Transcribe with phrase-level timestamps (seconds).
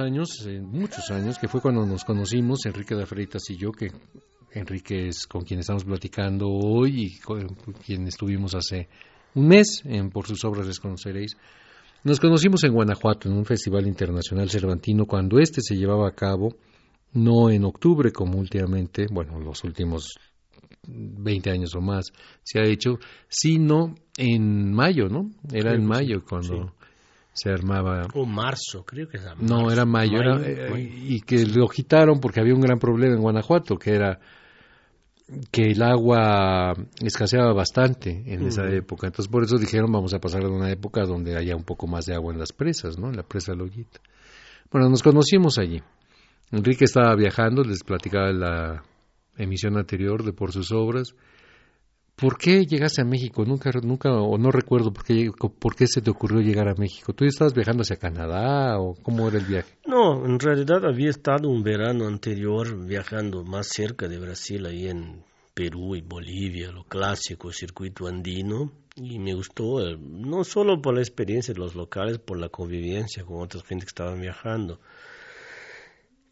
[0.00, 3.92] años, eh, muchos años, que fue cuando nos conocimos, Enrique de Freitas y yo, que
[4.52, 7.46] Enrique es con quien estamos platicando hoy y con
[7.84, 8.88] quien estuvimos hace
[9.34, 11.36] un mes en Por sus obras les conoceréis.
[12.02, 16.56] Nos conocimos en Guanajuato, en un festival internacional cervantino, cuando este se llevaba a cabo,
[17.12, 20.14] no en octubre como últimamente, bueno, los últimos
[20.86, 22.12] 20 años o más
[22.42, 25.30] se ha hecho, sino en mayo, ¿no?
[25.52, 26.74] Era en mayo cuando
[27.32, 30.88] se armaba O marzo, creo que era no, era mayo, era, Mayo, eh, mayo.
[30.92, 34.18] y que lo quitaron porque había un gran problema en Guanajuato, que era
[35.50, 39.06] que el agua escaseaba bastante en esa época.
[39.06, 42.06] Entonces, por eso dijeron, vamos a pasar a una época donde haya un poco más
[42.06, 43.08] de agua en las presas, ¿no?
[43.08, 44.00] En la presa Lollita.
[44.72, 45.80] Bueno, nos conocimos allí.
[46.50, 48.82] Enrique estaba viajando, les platicaba en la
[49.36, 51.14] emisión anterior de Por sus obras.
[52.20, 53.46] ¿Por qué llegaste a México?
[53.46, 57.14] Nunca, nunca, o no recuerdo por qué, por qué se te ocurrió llegar a México.
[57.14, 59.72] ¿Tú estabas viajando hacia Canadá o cómo era el viaje?
[59.86, 65.22] No, en realidad había estado un verano anterior viajando más cerca de Brasil, ahí en
[65.54, 71.00] Perú y Bolivia, lo clásico circuito andino, y me gustó, eh, no solo por la
[71.00, 74.78] experiencia de los locales, por la convivencia con otras gente que estaban viajando.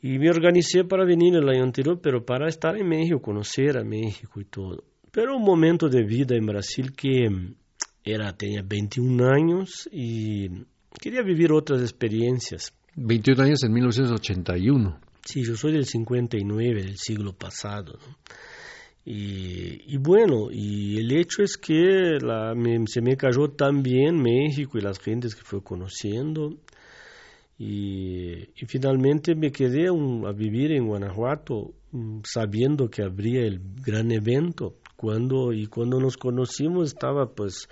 [0.02, 3.84] Y me organicé para venir el año anterior, pero para estar en México, conocer a
[3.84, 4.84] México y todo.
[5.20, 7.54] Pero un momento de vida en Brasil que mm,
[8.04, 10.48] era, tenía 21 años y
[11.00, 12.72] quería vivir otras experiencias.
[12.94, 15.00] 21 años en 1981.
[15.24, 17.94] Sí, yo soy del 59, del siglo pasado.
[17.94, 18.16] ¿no?
[19.04, 24.22] Y, y bueno, y el hecho es que la, me- se me cayó tan bien
[24.22, 26.54] México y las gentes que fui conociendo.
[27.58, 33.60] Y, y finalmente me quedé un- a vivir en Guanajuato mm, sabiendo que habría el
[33.84, 34.76] gran evento.
[34.98, 37.68] Cuando, y cuando nos conocimos estaba pues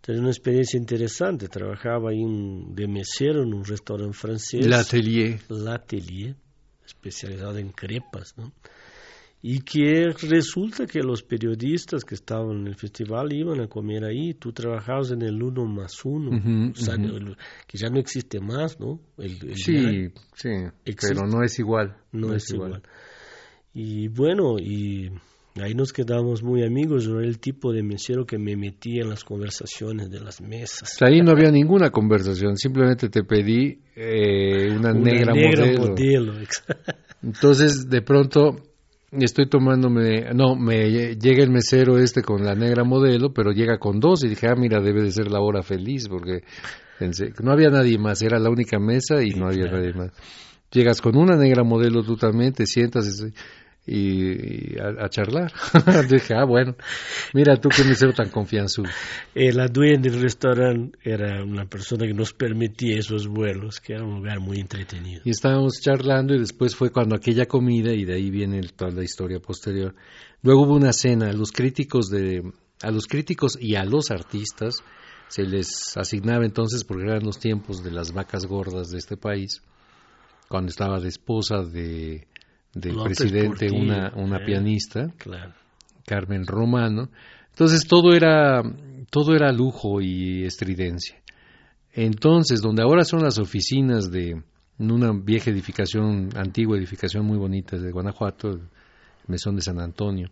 [0.00, 1.48] tenía una experiencia interesante.
[1.48, 4.64] Trabajaba ahí en- de mesero en un restaurante francés.
[4.64, 5.40] L'Atelier.
[5.48, 6.36] L'Atelier,
[6.86, 8.52] especializado en crepas, ¿no?
[9.42, 14.34] Y que resulta que los periodistas que estaban en el festival iban a comer ahí,
[14.34, 17.16] tú trabajabas en el uno más uno, Ujú, o sea, ujú.
[17.16, 19.00] el- que ya no existe más, ¿no?
[19.18, 20.50] El, el Sí, sí,
[20.84, 21.14] Existe.
[21.16, 21.96] pero no es igual.
[22.12, 22.80] no, es igual.
[23.74, 25.10] Y bueno, y
[25.62, 29.10] ahí nos quedamos muy amigos, yo era el tipo de mesero que me metía en
[29.10, 31.00] las conversaciones de las mesas.
[31.00, 36.32] Ahí no había ninguna conversación, simplemente te pedí eh, una, Una negra, negra modelo.
[36.32, 36.32] modelo.
[37.22, 38.56] Entonces, de pronto,
[39.12, 44.00] estoy tomándome, no, me llega el mesero este con la negra modelo, pero llega con
[44.00, 46.40] dos y dije, ah, mira, debe de ser la hora feliz, porque
[46.98, 50.10] pensé no había nadie más, era la única mesa y no había nadie más.
[50.72, 53.32] Llegas con una negra modelo tú también, te sientas y,
[53.86, 55.52] y a, a charlar.
[56.10, 56.74] dije, ah, bueno,
[57.34, 58.88] mira tú qué mesero tan confianzudo.
[59.34, 64.04] Eh, la dueña del restaurante era una persona que nos permitía esos vuelos, que era
[64.04, 65.22] un lugar muy entretenido.
[65.24, 68.90] Y estábamos charlando y después fue cuando aquella comida y de ahí viene el- toda
[68.90, 69.94] la historia posterior.
[70.42, 72.42] Luego hubo una cena, a los críticos de
[72.82, 74.82] a los críticos y a los artistas
[75.28, 79.62] se les asignaba entonces porque eran los tiempos de las vacas gordas de este país,
[80.48, 82.26] cuando estaba de esposa de
[82.74, 84.44] del López presidente Portillo, una una eh.
[84.44, 85.52] pianista Claro.
[86.06, 87.08] Carmen Romano.
[87.50, 88.62] Entonces todo era
[89.10, 91.16] todo era lujo y estridencia.
[91.92, 94.42] Entonces, donde ahora son las oficinas de
[94.76, 98.60] en una vieja edificación, antigua edificación muy bonita de Guanajuato, el
[99.28, 100.28] Mesón de San Antonio.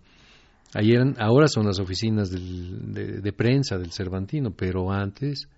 [0.74, 5.48] Ahí eran, ahora son las oficinas del- de, de prensa del Cervantino, pero antes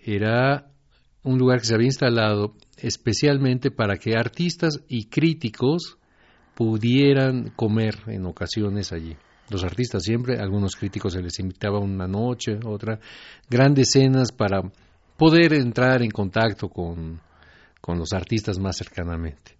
[0.00, 0.66] era
[1.22, 5.98] un lugar que se había instalado especialmente para que artistas y críticos
[6.54, 9.16] pudieran comer en ocasiones allí.
[9.50, 12.98] Los artistas siempre, algunos críticos se les invitaba una noche, otra,
[13.50, 14.62] grandes cenas para
[15.16, 17.20] poder entrar en contacto con,
[17.80, 19.56] con los artistas más cercanamente.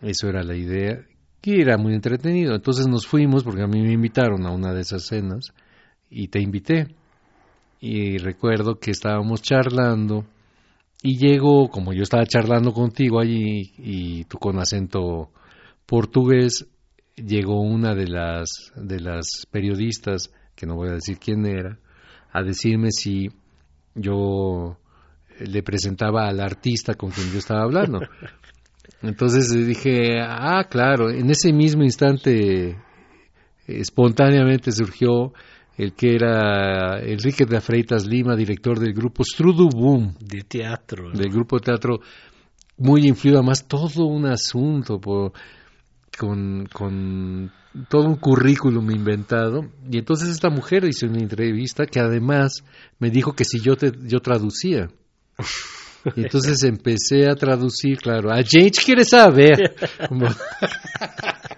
[0.00, 1.04] Eso era la idea,
[1.40, 2.54] que era muy entretenido.
[2.54, 5.52] Entonces nos fuimos, porque a mí me invitaron a una de esas cenas,
[6.10, 6.94] y te invité.
[7.80, 10.24] Y recuerdo que estábamos charlando,
[11.02, 15.30] y llegó, como yo estaba charlando contigo allí, y tú con acento
[15.86, 16.66] portugués,
[17.14, 21.78] llegó una de las, de las periodistas, que no voy a decir quién era,
[22.32, 23.28] a decirme si
[23.94, 24.76] yo
[25.38, 28.00] le presentaba al artista con quien yo estaba hablando.
[29.02, 32.76] Entonces dije, ah, claro, en ese mismo instante
[33.66, 35.32] espontáneamente surgió
[35.78, 40.16] el que era Enrique de Freitas Lima, director del grupo Strudu Boom.
[40.18, 41.12] De teatro.
[41.12, 42.00] Del grupo de teatro
[42.76, 45.32] muy influido, además todo un asunto por,
[46.18, 47.52] con, con
[47.88, 49.70] todo un currículum inventado.
[49.88, 52.64] Y entonces esta mujer hizo una entrevista que además
[52.98, 54.88] me dijo que si yo, te, yo traducía.
[56.16, 59.76] Y entonces empecé a traducir, claro, a gente quiere saber.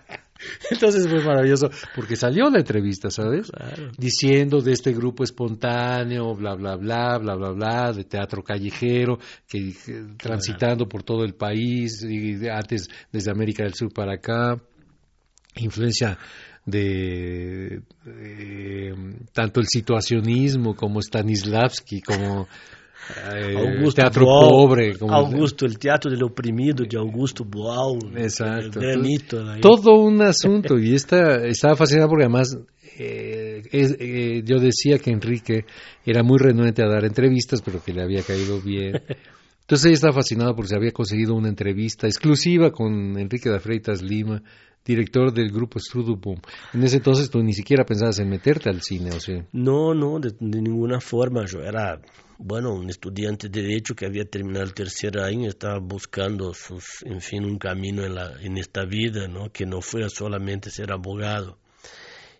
[0.69, 3.51] Entonces fue maravilloso, porque salió la entrevista, ¿sabes?
[3.97, 9.19] Diciendo de este grupo espontáneo, bla, bla, bla, bla, bla, bla, de teatro callejero,
[9.49, 9.75] que
[10.19, 14.61] transitando por todo el país, y antes desde América del Sur para acá,
[15.57, 16.19] influencia
[16.67, 18.95] de, de
[19.33, 22.49] tanto el situacionismo como Stanislavski, como
[23.35, 24.99] eh, Augusto teatro Boal, pobre.
[24.99, 27.99] Como, Augusto, el teatro del oprimido de Augusto Boal.
[28.17, 28.81] Exacto.
[28.81, 29.61] El granito, ahí.
[29.61, 32.57] Todo un asunto y esta estaba fascinada porque además
[32.99, 35.65] eh, eh, yo decía que Enrique
[36.05, 39.01] era muy renuente a dar entrevistas, pero que le había caído bien.
[39.63, 44.03] Entonces ella estaba fascinada porque se había conseguido una entrevista exclusiva con Enrique de Freitas
[44.03, 44.43] Lima,
[44.85, 46.41] director del grupo Strudubum.
[46.75, 49.47] En ese entonces tú ni siquiera pensabas en meterte al cine, o sea.
[49.53, 51.47] No, no, de, de ninguna forma.
[51.47, 52.01] Yo era,
[52.43, 57.21] bueno, un estudiante de Derecho que había terminado el tercer año, estaba buscando, sus, en
[57.21, 59.53] fin, un camino en, la, en esta vida, ¿no?
[59.53, 61.59] Que no fuera solamente ser abogado.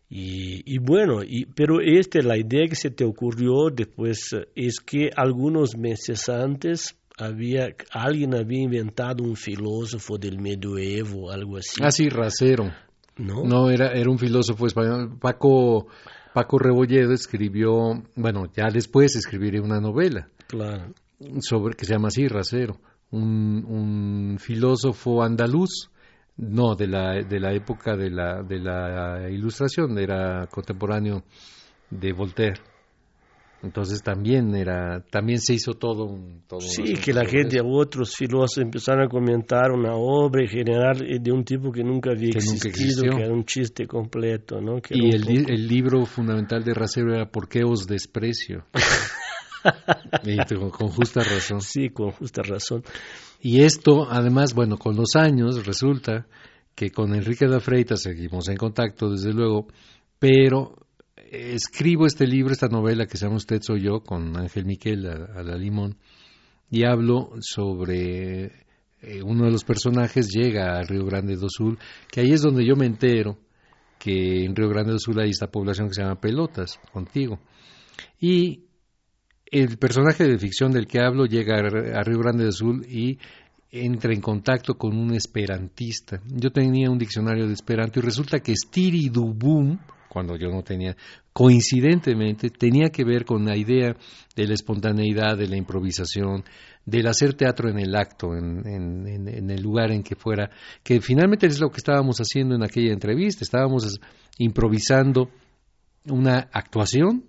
[0.09, 4.81] Y, y bueno, y, pero esta, la idea que se te ocurrió después eh, es
[4.81, 11.81] que algunos meses antes había, alguien había inventado un filósofo del medioevo, algo así.
[11.83, 12.73] Ah, sí, Rasero.
[13.19, 13.45] ¿no?
[13.45, 15.19] No, era, era un filósofo español.
[15.21, 15.89] Paco,
[16.33, 20.93] Paco Rebolledo escribió, bueno, ya después escribiría una novela Claro.
[21.41, 22.79] sobre que se llama así, Rasero,
[23.11, 25.91] un, un filósofo andaluz,
[26.37, 31.23] no, de la, de la época de la, de la ilustración, era contemporáneo
[31.91, 32.61] de Voltaire.
[33.63, 38.57] Entonces también era, también se hizo todo un, todo Sí, que la gente, otros filósofos
[38.59, 42.39] empezaron a comentar una obra en general eh, de un tipo que nunca había Que
[42.39, 43.17] nunca existido, existió.
[43.17, 44.81] que era un chiste completo, ¿no?
[44.81, 48.65] Que Y el, li- el libro fundamental de Rasero era ¿Por qué os desprecio?
[50.25, 50.37] y
[50.71, 51.61] con justa razón.
[51.61, 52.83] Sí, con justa razón.
[53.43, 56.27] Y esto, además, bueno, con los años resulta
[56.75, 59.67] que con Enrique da Freitas seguimos en contacto, desde luego,
[60.19, 60.77] pero
[61.31, 65.43] escribo este libro, esta novela que se llama Usted soy yo, con Ángel Miquel a,
[65.43, 65.97] la Limón,
[66.71, 68.67] y hablo sobre
[69.01, 71.79] eh, uno de los personajes llega a Río Grande do Sul,
[72.11, 73.39] que ahí es donde yo me entero
[73.99, 77.39] que en Río Grande do Sul hay esta población que se llama Pelotas, contigo.
[78.21, 78.65] Y
[79.47, 83.19] el personaje de ficción del que hablo llega a, Río Grande do Sul y
[83.71, 86.21] entra en contacto con un esperantista.
[86.27, 89.79] Yo tenía un diccionario de esperanto y resulta que Stiridubum,
[90.11, 90.95] cuando yo no tenía,
[91.33, 93.97] coincidentemente tenía que ver con la idea
[94.37, 96.45] de la espontaneidad, de la improvisación,
[96.85, 100.51] del hacer teatro en el acto, en, en- en- el lugar en que fuera,
[100.83, 104.01] que finalmente es lo que estábamos haciendo en aquella entrevista, estábamos
[104.39, 105.31] improvisando
[106.07, 107.25] una actuación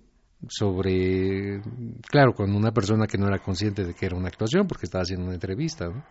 [0.48, 1.60] sobre,
[2.10, 5.02] claro, con una persona que no era consciente de que era una actuación porque estaba
[5.02, 6.04] haciendo una entrevista, ¿no?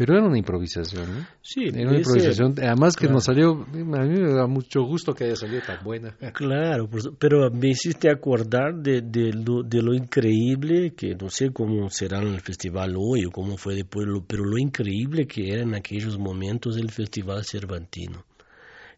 [0.00, 1.26] Pero era una improvisación, ¿no?
[1.42, 3.14] Sí, Era una ese- improvisación, además que claro.
[3.16, 6.16] nos salió, a mí me da mucho gusto que haya salido tan buena.
[6.32, 11.50] Claro, su- pero me hiciste acordar de, de, lo, de lo increíble, que no sé
[11.52, 15.62] cómo será en el festival hoy o cómo fue después, pero lo increíble que era
[15.64, 18.24] en aquellos momentos el Festival Cervantino.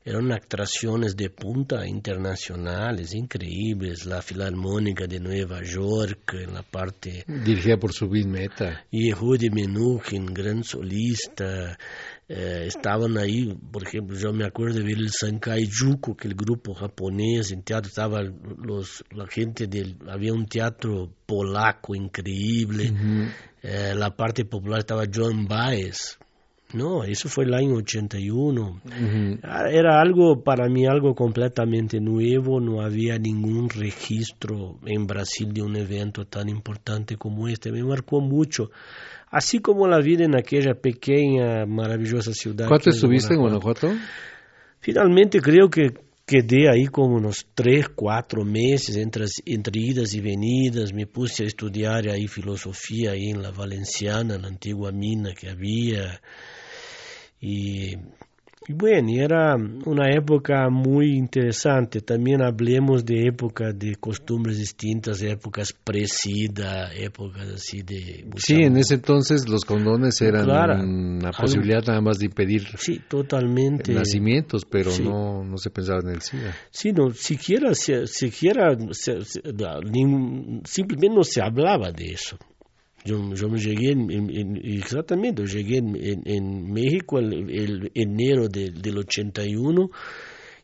[0.04, 7.76] Eran atracciones de punta internacionales, increíbles, la Filarmónica de Nueva York, en la parte Dirigida
[7.76, 8.85] por Subin Meta.
[8.90, 11.78] y Rudy Menuhin, gran solista,
[12.28, 16.35] eh, estaban ahí, por ejemplo, yo me acuerdo de ver el Sankai Juku, que el
[16.35, 22.92] grupo japonés, en teatro estaba los, la gente del, había un teatro polaco increíble,
[23.62, 26.18] eh, la parte popular estaba John Baez,
[26.75, 28.81] No, eso fue el año 81.
[28.85, 29.38] Ujú.
[29.43, 32.61] Ah, Era algo, para mí, algo completamente nuevo.
[32.61, 37.71] No había ningún registro en Brasil de un evento tan importante como este.
[37.71, 38.71] Me marcó mucho.
[39.31, 42.69] Así como la vida en aquella pequeña, maravillosa ciudad.
[42.69, 43.88] ¿Cuánto estuviste en Guanajuato?
[44.81, 45.93] Finalmente creo que
[46.26, 50.93] quedé ahí como unos tres, cuatro meses entre, entre idas y venidas.
[50.93, 56.21] Me puse a estudiar ahí filosofía ahí en la Valenciana, la antigua mina que había.
[57.44, 57.96] Y,
[58.68, 62.00] y bueno, era una época muy interesante.
[62.00, 68.25] También hablemos de época de costumbres distintas, épocas presida, épocas así de...
[68.37, 70.75] Sí, en ese entonces los condones eran Claro.
[70.84, 73.92] una Algo- posibilidad nada más de impedir Sí, totalmente.
[73.92, 75.02] nacimientos, pero Sí.
[75.02, 76.54] no, no se pensaba en el SIDA.
[76.70, 78.76] Sí, no, siquiera, siquiera
[80.64, 82.38] simplemente no se hablaba de eso.
[83.04, 88.71] Yo, yo me llegué en, en- en- exactamente, llegué en México el, el enero de-
[88.71, 89.90] del 81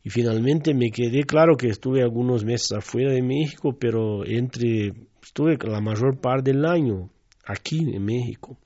[0.04, 4.92] y finalmente me quedé, claro que estuve algunos meses afuera de México, pero entre,
[5.23, 7.11] estuve la mayor parte del año
[7.45, 8.57] aquí en México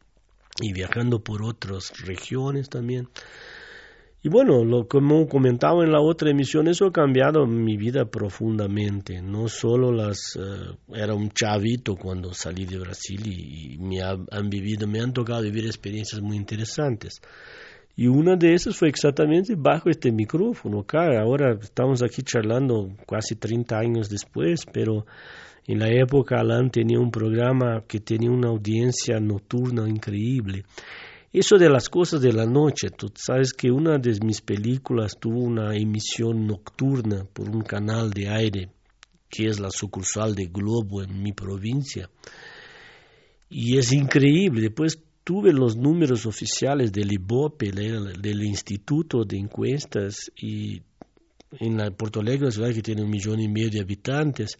[0.60, 3.08] y viajando por otras regiones también.
[4.24, 9.20] Y bueno, lo como comentaba en la otra emisión, eso ha cambiado mi vida profundamente.
[9.20, 14.48] No solo las eh, era un chavito cuando salí de Brasil y, me ha- han
[14.48, 17.20] vivido, me han tocado vivir experiencias muy interesantes.
[17.96, 20.84] Y una de esas fue exactamente bajo este micrófono.
[20.84, 25.04] Claro, ahora estamos aquí charlando casi 30 años después, pero
[25.66, 30.62] en la época Alan tenía un programa que tenía una audiencia nocturna increíble.
[31.32, 35.40] Eso de las cosas de la noche, tú sabes que una de mis películas tuvo
[35.40, 38.70] una emisión nocturna por un canal de aire
[39.30, 42.10] que es la sucursal de Globo en mi provincia.
[43.48, 44.60] Y es increíble.
[44.60, 50.82] Después tuve los números oficiales del IBOPE, del, del Instituto de Encuestas, y
[51.60, 54.58] en la Porto Alegre, ciudad que tiene un millón y medio de habitantes,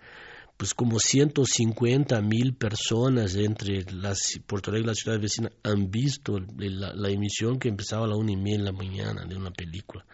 [0.56, 6.38] pues como 150 mil personas entre las Porto Alegre y la ciudad vecina han visto
[6.38, 9.50] la, la emisión que empezaba a la una y media de la mañana de una
[9.50, 10.04] película.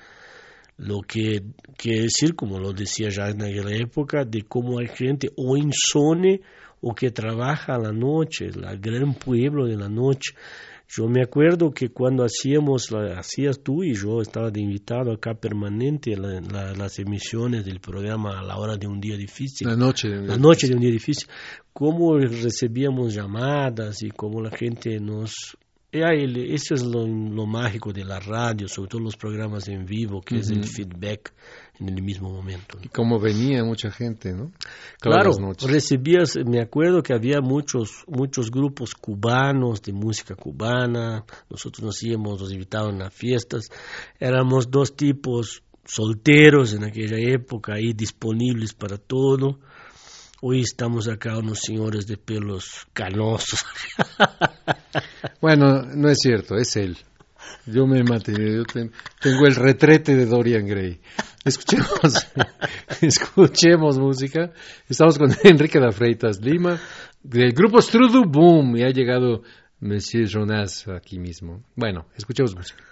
[0.78, 1.42] Lo que
[1.76, 6.40] quiere decir, como lo decía ya en aquella época, de cómo hay gente o insone
[6.80, 10.34] o que trabaja a la noche, el gran pueblo de la noche.
[10.90, 15.34] Yo me acuerdo que cuando hacíamos, la, hacías tú y yo, estaba de invitado acá
[15.34, 19.68] permanente la, la, las emisiones del programa a la hora de un día difícil.
[19.68, 20.08] La noche.
[20.08, 21.28] La noche de un día difícil.
[21.74, 25.58] Cómo recibíamos llamadas y cómo la gente nos...
[25.90, 30.34] Eso es lo, lo, mágico de la radio, sobre todo los programas en vivo, que
[30.34, 30.40] uh -huh.
[30.42, 31.32] es el feedback
[31.80, 32.76] en el mismo momento.
[32.76, 32.84] ¿no?
[32.84, 34.52] Y como venía mucha gente, ¿no?
[35.00, 35.30] Claro,
[35.66, 42.40] recibías, me acuerdo que había muchos, muchos grupos cubanos de música cubana, nosotros nos íbamos,
[42.40, 43.68] nos invitaban a fiestas,
[44.18, 49.58] éramos dos tipos solteros en aquella época, ahí disponibles para todo.
[50.40, 53.64] Hoy estamos acá unos señores de pelos canosos.
[55.40, 56.96] bueno, no es cierto, es él.
[57.66, 58.90] Yo me mantenido, yo ten,
[59.20, 61.00] tengo el retrete de Dorian Gray.
[61.44, 62.26] Escuchemos,
[63.02, 64.52] escuchemos música.
[64.88, 66.78] Estamos con Enrique da Freitas Lima,
[67.22, 69.42] del grupo Strudu Boom, y ha llegado
[69.80, 71.62] Monsieur Jonas aquí mismo.
[71.76, 72.84] Bueno, escuchemos música.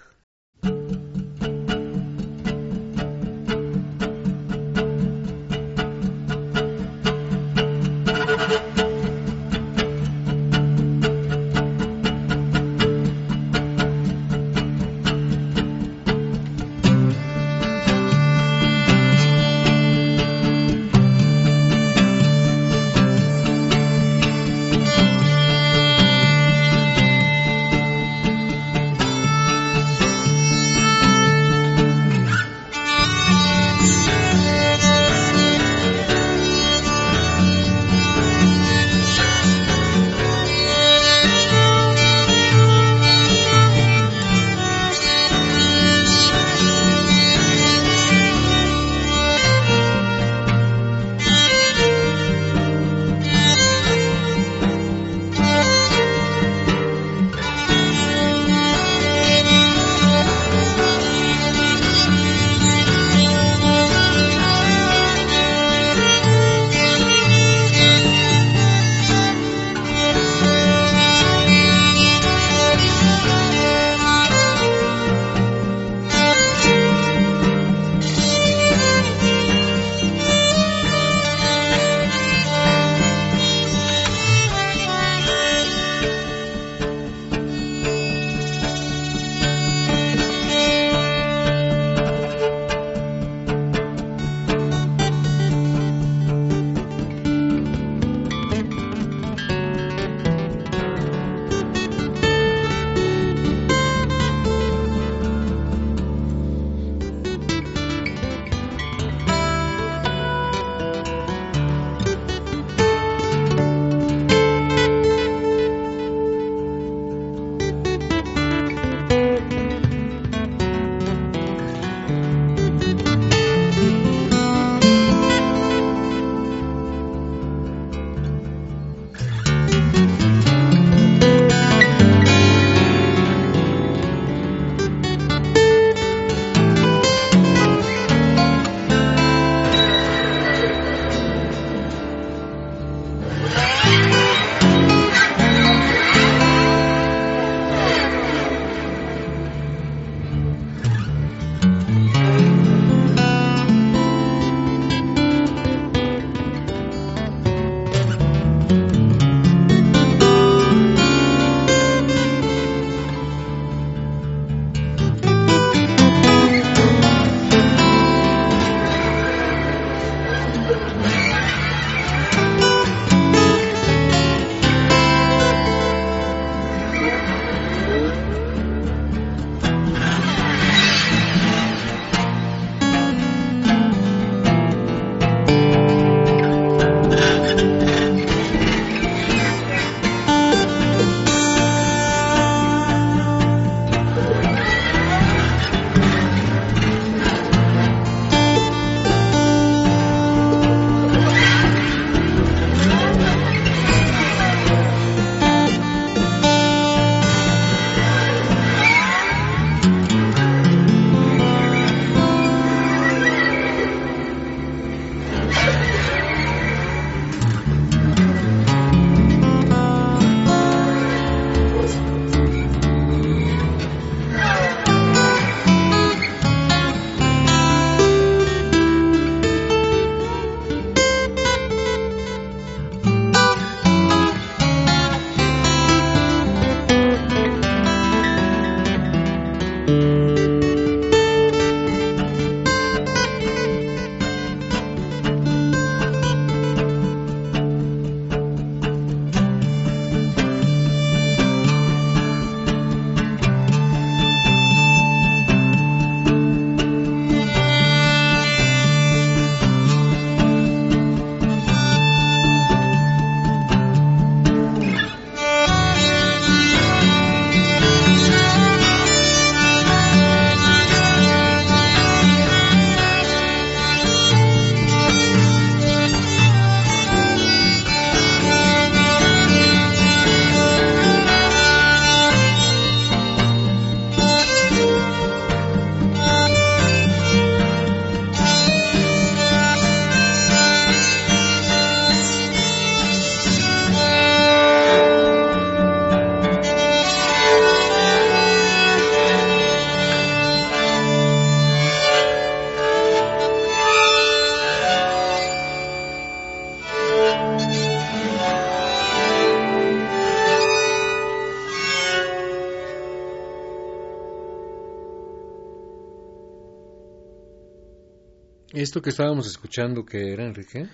[318.79, 320.87] Esto que estábamos escuchando, que era Enrique?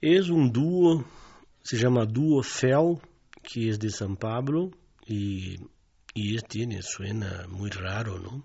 [0.00, 1.04] Es un dúo,
[1.60, 3.00] se llama Dúo Fel,
[3.42, 4.70] que es de San Pablo
[5.04, 5.56] y,
[6.14, 8.44] y tiene, suena muy raro, ¿no?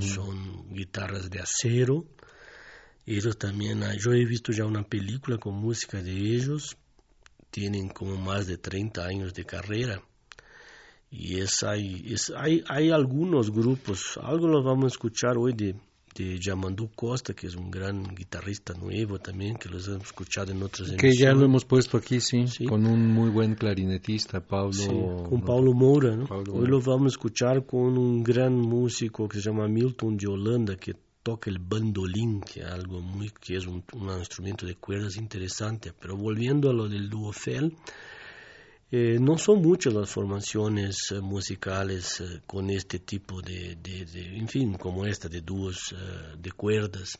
[0.00, 2.04] Son guitarras de acero.
[3.06, 6.76] Ellos también, yo he visto ya una película con música de ellos,
[7.50, 10.02] tienen como más de 30 años de carrera.
[11.12, 15.76] Y es, hay, es, hay, hay algunos grupos, algo lo vamos a escuchar hoy de,
[16.14, 20.62] de Yamandu Costa, que es un gran guitarrista nuevo también, que los hemos escuchado en
[20.62, 25.26] otras Que ya lo hemos puesto aquí, sí, con un muy buen clarinetista, Pablo.
[25.28, 26.26] con Paulo Moura, ¿no?
[26.52, 30.76] Hoy lo vamos a escuchar con un gran músico que se llama Milton de Holanda,
[30.76, 35.16] que toca el bandolín, que es algo muy, que es un, un instrumento de cuerdas
[35.16, 35.92] interesante.
[35.98, 37.74] Pero volviendo a lo del dúo Fell,
[38.96, 44.46] eh, no son muchas las formaciones eh, musicales eh, con este tipo de, de, en
[44.46, 45.92] fin, como esta, de dúos
[46.38, 47.18] de cuerdas,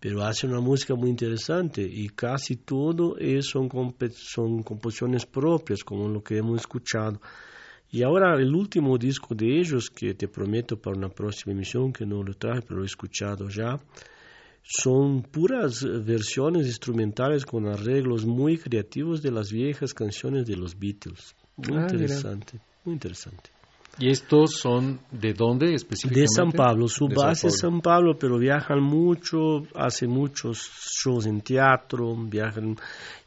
[0.00, 3.70] pero hace una música muy interesante y casi todo es, son,
[4.16, 7.20] son composiciones propias, como lo que hemos escuchado.
[7.88, 12.04] Y ahora el último disco de ellos, que te prometo para una próxima emisión, que
[12.04, 13.78] no lo traje, pero lo he escuchado ya,
[14.68, 21.36] son puras versiones instrumentales con arreglos muy creativos de las viejas canciones de los Beatles.
[21.56, 23.50] Muy ah, interesante, muy interesante.
[23.98, 26.20] ¿Y estos son de dónde específicamente?
[26.20, 30.68] De San Pablo, su base es San Pablo, pero viajan mucho, hacen muchos
[31.00, 32.76] shows en teatro, viajan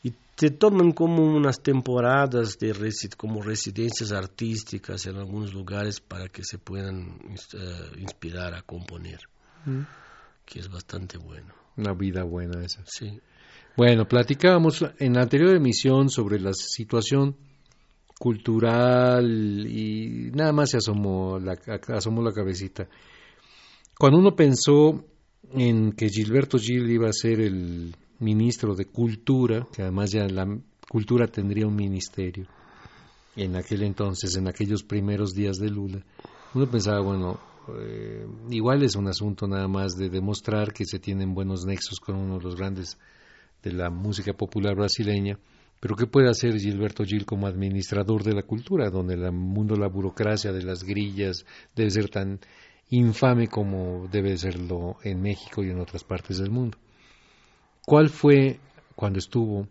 [0.04, 2.75] y te toman como unas temporadas de
[3.17, 7.17] como residencias artísticas en algunos lugares para que se puedan
[7.54, 9.21] eh, inspirar a componer.
[9.65, 9.84] Mm
[10.49, 11.53] que es bastante bueno.
[11.77, 12.83] Una vida buena esa.
[12.85, 13.21] Sí.
[13.77, 17.38] Bueno, platicábamos en la anterior emisión sobre la situación
[18.19, 21.57] cultural y nada más se asomó la,
[21.95, 22.89] asomó la cabecita.
[23.97, 25.05] Cuando uno pensó
[25.53, 30.45] en que Gilberto Gil iba a ser el ministro de Cultura, que además ya la
[30.89, 32.47] cultura tendría un ministerio
[33.35, 36.03] en aquel entonces, en aquellos primeros días de Lula,
[36.53, 37.39] uno pensaba, bueno,
[37.79, 42.15] eh, igual es un asunto nada más de demostrar que se tienen buenos nexos con
[42.15, 42.97] uno de los grandes
[43.63, 45.38] de la música popular brasileña,
[45.79, 49.88] pero ¿qué puede hacer Gilberto Gil como administrador de la cultura, donde el mundo la
[49.88, 52.39] burocracia, de las grillas, debe ser tan
[52.89, 56.77] infame como debe serlo en México y en otras partes del mundo?
[57.86, 58.60] ¿Cuál fue
[58.95, 59.67] cuando estuvo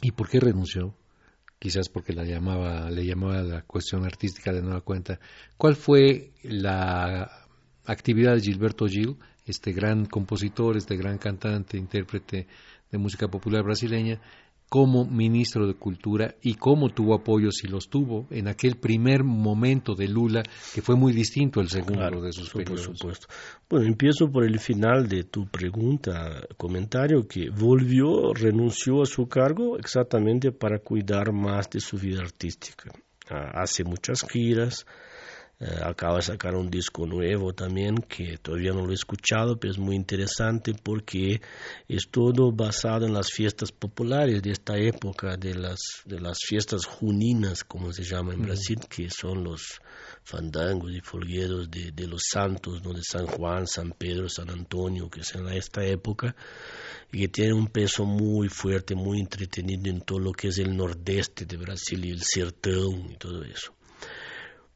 [0.00, 0.94] y por qué renunció?
[1.62, 5.20] Quizás porque la llamaba, le llamaba la cuestión artística de nueva cuenta.
[5.56, 7.30] ¿Cuál fue la
[7.84, 12.48] actividad de Gilberto Gil, este gran compositor, este gran cantante, intérprete
[12.90, 14.20] de música popular brasileña,
[14.72, 19.94] como ministro de Cultura y cómo tuvo apoyo, si los tuvo, en aquel primer momento
[19.94, 20.42] de Lula,
[20.74, 22.86] que fue muy distinto al segundo de sus periodos.
[22.86, 23.26] Por supuesto.
[23.68, 29.76] Bueno, empiezo por el final de tu pregunta, comentario, que volvió, renunció a su cargo
[29.76, 32.90] exactamente para cuidar más de su vida artística.
[33.28, 34.86] Ah, hace muchas giras,
[35.64, 39.70] eh, acaba de sacar un disco nuevo también que todavía no lo he escuchado, pero
[39.70, 41.40] es muy interesante porque
[41.86, 46.84] es todo basado en las fiestas populares de esta época, de las, de las fiestas
[46.84, 49.80] juninas, como se llama en Brasil, que son los
[50.24, 52.92] fandangos y folgueros de, de, los santos, ¿no?
[52.92, 56.34] de San Juan, San Pedro, San Antonio, que es en esta época,
[57.12, 60.76] y que tienen un peso muy fuerte, muy entretenido en todo lo que es el
[60.76, 63.72] nordeste de Brasil y el sertón y todo eso.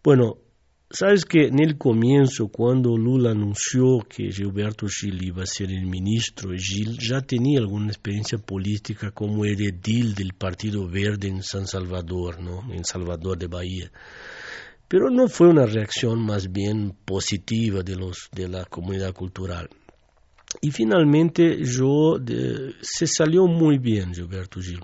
[0.05, 0.46] Bueno,
[0.89, 5.85] Sabes que en el comienzo, cuando Lula anunció que Gilberto Gil iba a ser el
[5.85, 12.41] ministro, Gil ya tenía alguna experiencia política como edil del Partido Verde en San Salvador,
[12.41, 12.73] ¿no?
[12.73, 13.91] en Salvador de Bahía.
[14.87, 19.69] Pero no fue una reacción más bien positiva de, los, de la comunidad cultural.
[20.61, 22.17] Y finalmente yo,
[22.81, 24.81] se salió muy bien Gilberto Gil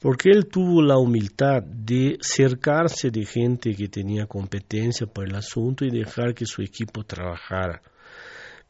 [0.00, 5.84] porque él tuvo la humildad de cercarse de gente que tenía competencia para el asunto
[5.84, 7.82] y dejar que su equipo trabajara.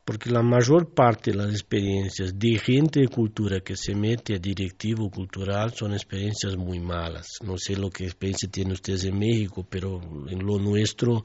[0.05, 4.39] Porque la mayor parte de las experiencias de gente de cultura que se mete a
[4.39, 7.27] directivo cultural son experiencias muy malas.
[7.45, 11.25] No sé lo que experiencia tienen ustedes en México, pero en lo nuestro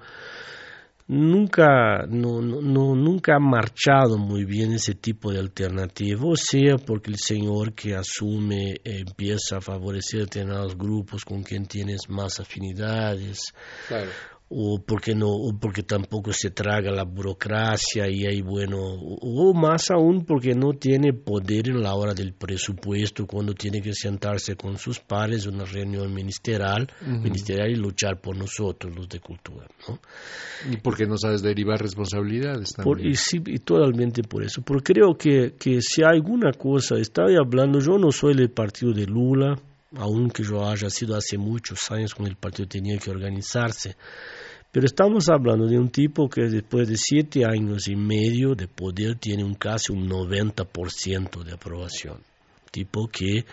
[1.07, 7.11] nunca, no, no, nunca ha marchado muy bien ese tipo de alternativa, o sea, porque
[7.11, 13.53] el señor que asume empieza a favorecer determinados grupos con quien tienes más afinidades,
[14.49, 19.89] o porque no o porque tampoco se traga la burocracia y hay bueno o, más
[19.89, 24.77] aún porque no tiene poder en la hora del presupuesto cuando tiene que sentarse con
[24.77, 29.99] sus pares en una reunión ministerial ministerial y luchar por nosotros los de cultura ¿no?
[30.71, 33.11] Y porque no sabes derivar responsabilidades Por- también.
[33.11, 34.61] y sí, y totalmente por eso.
[34.61, 38.93] Porque creo que, que si hay alguna cosa, estaba hablando, yo no soy del partido
[38.93, 39.55] de Lula,
[39.97, 43.95] aunque yo haya sido hace muchos años cuando el partido tenía que organizarse.
[44.71, 49.17] Pero estamos hablando de un tipo que después de siete años y medio de poder
[49.19, 52.23] tiene un casi un 90% de aprobación.
[52.71, 53.45] Tipo que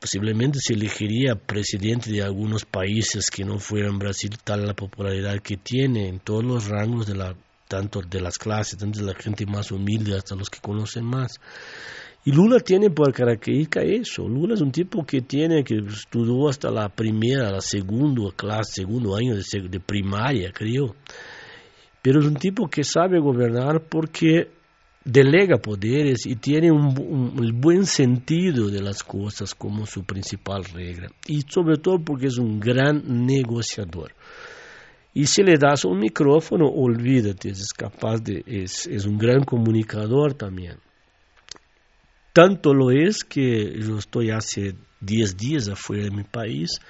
[0.00, 5.58] posiblemente se elegiría presidente de algunos países que no fueran Brasil tal la popularidad que
[5.58, 7.36] tiene en todos los rangos de la
[7.68, 11.40] tanto de las clases, tanto de la gente más humilde hasta los que conocen más.
[12.24, 14.28] Y Lula tiene por característica eso.
[14.28, 19.16] Lula es un tipo que tiene que estudió hasta la primera, la segunda clase, segundo
[19.16, 20.94] año de, de primaria, creo.
[22.00, 24.48] Pero es un tipo que sabe gobernar porque
[25.04, 31.08] delega poderes y tiene un, un- buen sentido de las cosas como su principal regla.
[31.26, 34.12] Y sobre todo porque es un gran negociador.
[35.12, 40.34] Y si le das un micrófono, olvídate, es capaz de, es, es un gran comunicador
[40.34, 40.76] también.
[42.32, 46.80] Tanto lo es que yo estoy hace 10 días afuera de mi país,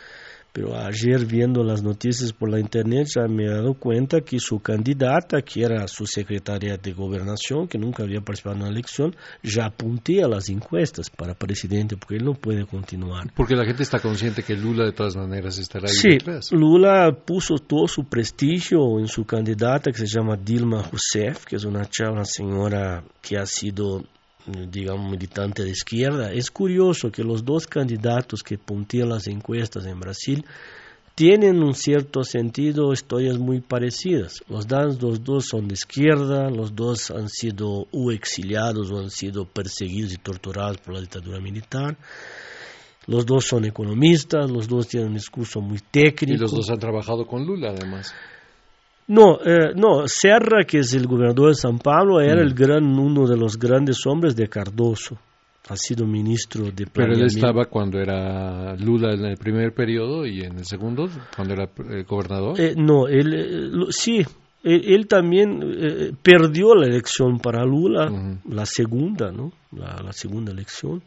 [0.53, 4.61] pero ayer viendo las noticias por la internet ya me he dado cuenta que su
[4.61, 9.71] candidata, que era su secretaria de gobernación, que nunca había participado en una elección, ya
[9.71, 13.33] puntea las encuestas para presidente, porque él no puede continuar.
[13.35, 16.53] Porque la gente está consciente que Lula de todas maneras estará ahí Sí, detrás.
[16.53, 21.65] Lula puso todo su prestigio en su candidata que se llama Dilma Rousseff, que es
[21.65, 24.05] una chava, una señora que ha sido,
[24.47, 26.33] digamos, militante de izquierda.
[26.33, 30.45] Es curioso que los dos candidatos que puntean las encuestas en Brasil
[31.15, 34.43] tienen un cierto sentido historias muy parecidas.
[34.49, 39.11] Los, dos- los dos son de izquierda, los dos han sido o exiliados o han
[39.11, 41.97] sido perseguidos y torturados por la dictadura militar.
[43.07, 46.35] Los dos son economistas, los dos tienen un discurso muy técnico.
[46.35, 48.15] Y los dos han trabajado con Lula, además.
[49.09, 53.27] No, eh, no, Serra, que es el gobernador de San Pablo, era el gran, uno
[53.27, 55.19] de los grandes hombres de Cardoso.
[55.69, 60.41] Ha sido ministro de Pero él estaba cuando era Lula en el primer periodo y
[60.41, 62.61] en el segundo, cuando era eh, gobernador.
[62.61, 64.25] Eh, no, él, eh, lo- sí,
[64.65, 68.11] él, él también eh, perdió la elección para Lula,
[68.49, 69.53] la segunda, ¿no?
[69.77, 71.01] La, la segunda elección.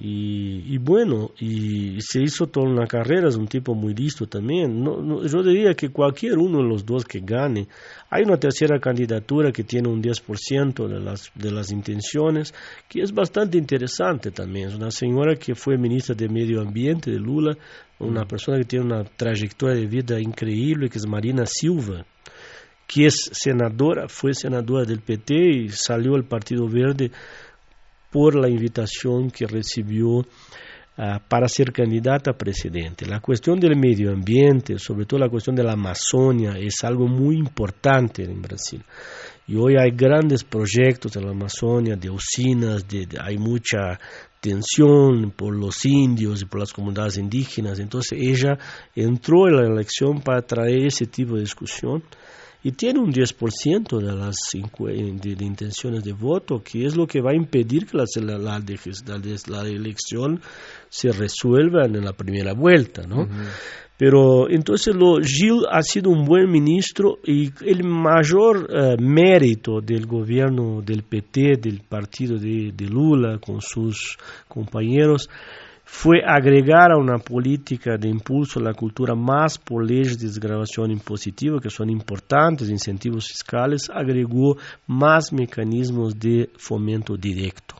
[0.00, 4.80] Y, y bueno, y se hizo toda una carrera, es un tipo muy listo también.
[4.80, 7.66] No, no, yo diría que cualquier uno de los dos que gane.
[8.08, 12.54] Hay una tercera candidatura que tiene un 10% de las, de las intenciones,
[12.88, 14.68] que es bastante interesante también.
[14.68, 17.56] Es una señora que fue ministra de Medio Ambiente de Lula,
[17.98, 22.06] una persona que tiene una trayectoria de vida increíble, que es Marina Silva
[22.86, 27.10] que es senadora, fue senadora del PT y salió al Partido Verde
[28.10, 30.24] por la invitación que recibió
[30.96, 33.06] ah, para ser candidata a presidente.
[33.06, 37.36] La cuestión del medio ambiente, sobre todo la cuestión de la Amazonia, es algo muy
[37.36, 38.82] importante en Brasil.
[39.46, 43.98] Y hoy hay grandes proyectos en la Amazonia, de usinas, de, de- hay mucha
[44.40, 47.78] tensión por los indios y por las comunidades indígenas.
[47.78, 48.58] Entonces ella
[48.94, 52.02] entró en la elección para traer ese tipo de discusión
[52.62, 57.20] y tiene un 10% de las de, de intenciones de voto, que es lo que
[57.20, 58.04] va a impedir que la,
[58.38, 60.40] la, la, elección
[60.88, 63.28] se resuelva en la primera vuelta, ¿no?
[63.96, 70.06] Pero entonces lo, Gil ha sido un buen ministro y el mayor eh, mérito del
[70.06, 74.16] gobierno del PT, del partido de, de Lula con sus
[74.46, 75.28] compañeros,
[75.90, 80.90] fue agregar a una política de impulso a la cultura más por leyes de desgrabación
[80.90, 87.74] impositiva, que son importantes, incentivos fiscales, agregó más mecanismos de fomento directo.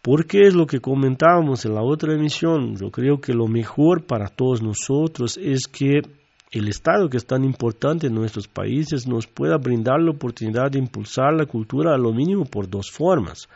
[0.00, 4.28] Porque es lo que comentábamos en la otra emisión, yo creo que lo mejor para
[4.28, 6.00] todos nosotros es que
[6.52, 10.78] el Estado, que es tan importante en nuestros países, nos pueda brindar la oportunidad de
[10.78, 13.46] impulsar la cultura a lo mínimo por dos formas.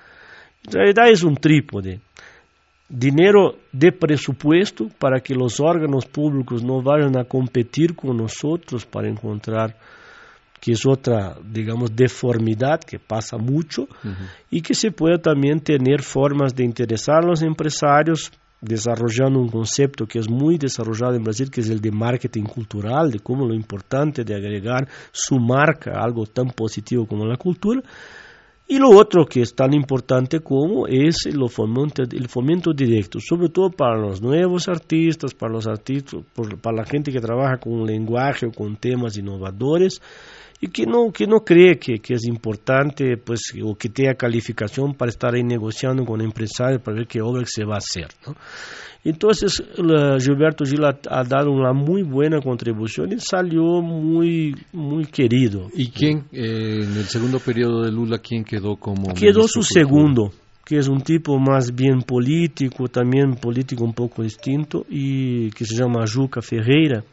[0.67, 2.01] En realidad es un trípode.
[2.89, 9.09] Dinero de presupuesto para que los órganos públicos no vayan a competir con nosotros para
[9.09, 9.77] encontrar
[10.61, 13.87] que es otra, digamos, deformidad que pasa mucho,
[14.51, 20.07] y que se pueda también tener formas de interesar a los empresarios desarrollando un concepto
[20.07, 23.55] que es muy desarrollado en Brasil, que es el de marketing cultural, de cómo lo
[23.55, 27.81] importante de agregar su marca a algo tan positivo como la cultura,
[28.71, 33.49] Y lo otro que es tan importante como es el fomento, el fomento directo, sobre
[33.49, 37.87] todo para los nuevos artistas, para los artistas, por- para la gente que trabaja con
[37.87, 40.03] lenguaje o con temas innovadores
[40.61, 44.95] y que no, que no cree que, que es importante pues, o que tenga calificación
[44.95, 48.09] para estar ahí negociando con empresarios para ver qué obra se va a hacer.
[48.27, 48.35] ¿no?
[49.05, 55.69] Entonces, Gilberto Gil ha, ha dado una muy buena contribución y salió muy, muy querido.
[55.73, 59.15] ¿Y quién, eh, en el segundo periodo de Lula, quién quedó como...
[59.15, 60.33] Quedó su segundo,
[60.65, 65.77] que es un tipo más bien político, también político un poco distinto, y que se
[65.77, 67.05] llama Juca Ferreira.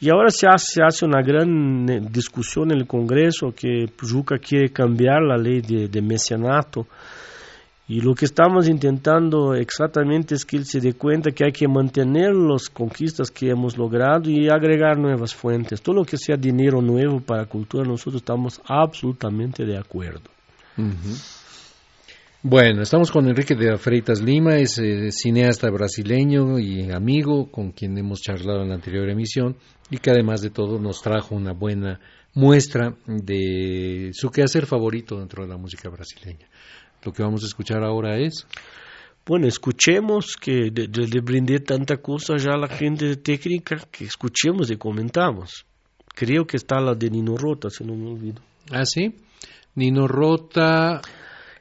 [0.00, 5.22] Y ahora se hace, una gran eh, discusión en el Congreso que Juca quiere cambiar
[5.22, 6.86] la ley de, de mecenato.
[7.88, 11.66] Y lo que estamos intentando exactamente es que él se dé cuenta que hay que
[11.66, 15.80] mantener las conquistas que hemos logrado y agregar nuevas fuentes.
[15.80, 20.30] Todo lo que sea dinero nuevo para cultura, nosotros estamos absolutamente de acuerdo.
[22.42, 27.98] Bueno, estamos con Enrique de Freitas Lima, es eh, cineasta brasileño y amigo con quien
[27.98, 29.56] hemos charlado en la anterior emisión
[29.90, 31.98] y que además de todo nos trajo una buena
[32.34, 36.46] muestra de su quehacer favorito dentro de la música brasileña.
[37.04, 38.46] Lo que vamos a escuchar ahora es...
[39.26, 43.76] Bueno, escuchemos que de, de- de brindé tanta cosa ya a la gente de técnica
[43.90, 45.66] que escuchemos y comentamos.
[46.14, 48.40] Creo que está la de Nino Rota, si no me olvido.
[48.70, 49.16] Ah, sí,
[49.74, 51.02] Nino Rota...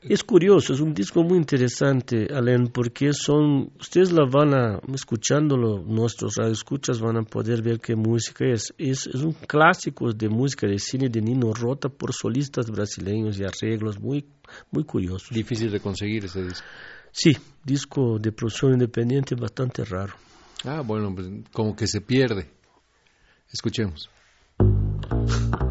[0.09, 5.83] Es curioso, es un disco muy interesante, Alain, porque son, ustedes la van a, escuchándolo,
[5.83, 8.73] nuestros radioescuchas van a poder ver qué música es.
[8.77, 13.43] Es, es un clásico de música de cine de Nino Rota por solistas brasileños y
[13.43, 14.25] arreglos muy,
[14.71, 15.29] muy curiosos.
[15.31, 16.65] Difícil de conseguir ese disco.
[17.11, 20.13] Sí, disco de producción independiente bastante raro.
[20.63, 22.49] Ah, bueno, pues como que se pierde.
[23.51, 24.09] Escuchemos.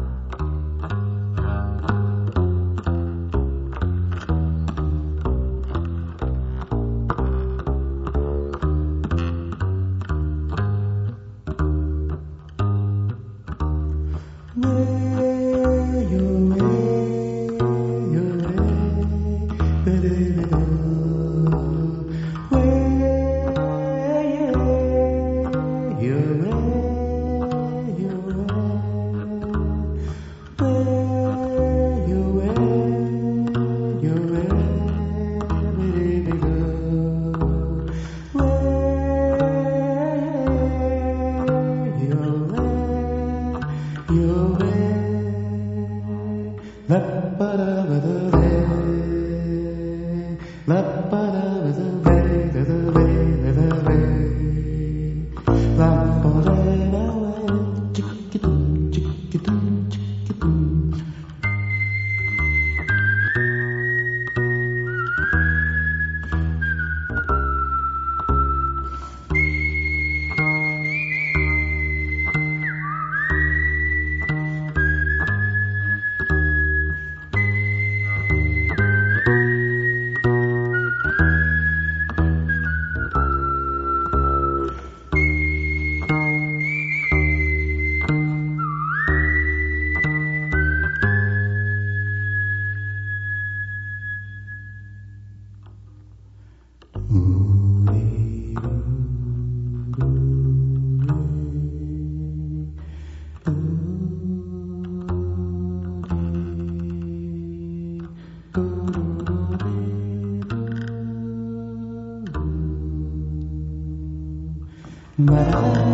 [115.39, 115.86] Oh.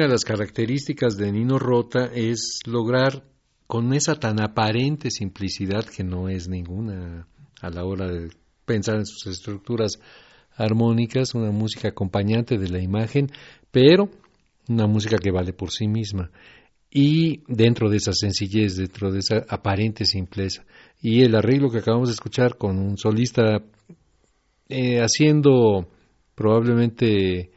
[0.00, 3.22] Una de las características de Nino Rota es lograr
[3.66, 7.28] con esa tan aparente simplicidad que no es ninguna
[7.60, 8.30] a la hora de
[8.64, 10.00] pensar en sus estructuras
[10.56, 13.30] armónicas, una música acompañante de la imagen,
[13.70, 14.08] pero
[14.70, 16.30] una música que vale por sí misma.
[16.90, 20.64] Y dentro de esa sencillez, dentro de esa aparente simpleza.
[21.02, 23.62] Y el arreglo que acabamos de escuchar con un solista
[24.66, 25.90] eh, haciendo
[26.34, 27.50] probablemente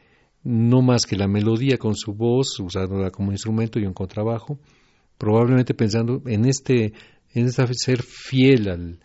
[0.44, 4.58] no más que la melodía con su voz, usándola como instrumento y un contrabajo,
[5.18, 6.92] probablemente pensando en este,
[7.32, 9.00] en ser fiel al,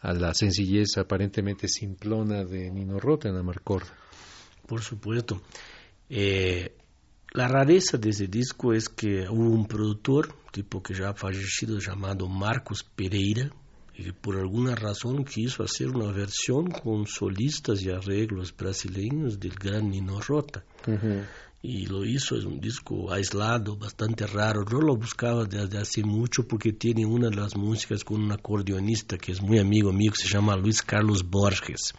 [0.00, 3.86] a la sencillez aparentemente simplona de Nino Rota en Amarcord.
[4.66, 5.42] Por supuesto.
[6.08, 6.76] Eh,
[7.32, 11.78] la rareza de ese disco es que hubo un productor, tipo que ya ha fallecido,
[11.78, 13.50] llamado Marcos Pereira,
[13.94, 19.90] y por alguna razón quiso hacer una versión con solistas y arreglos brasileños del gran
[19.90, 20.64] Nino Rota.
[21.64, 24.64] Y lo hizo, es un disco aislado, bastante raro.
[24.68, 29.16] Yo lo buscaba desde hace mucho porque tiene una de las músicas con un acordeonista
[29.16, 31.94] que es muy amigo mío, que se llama Luis Carlos Borges.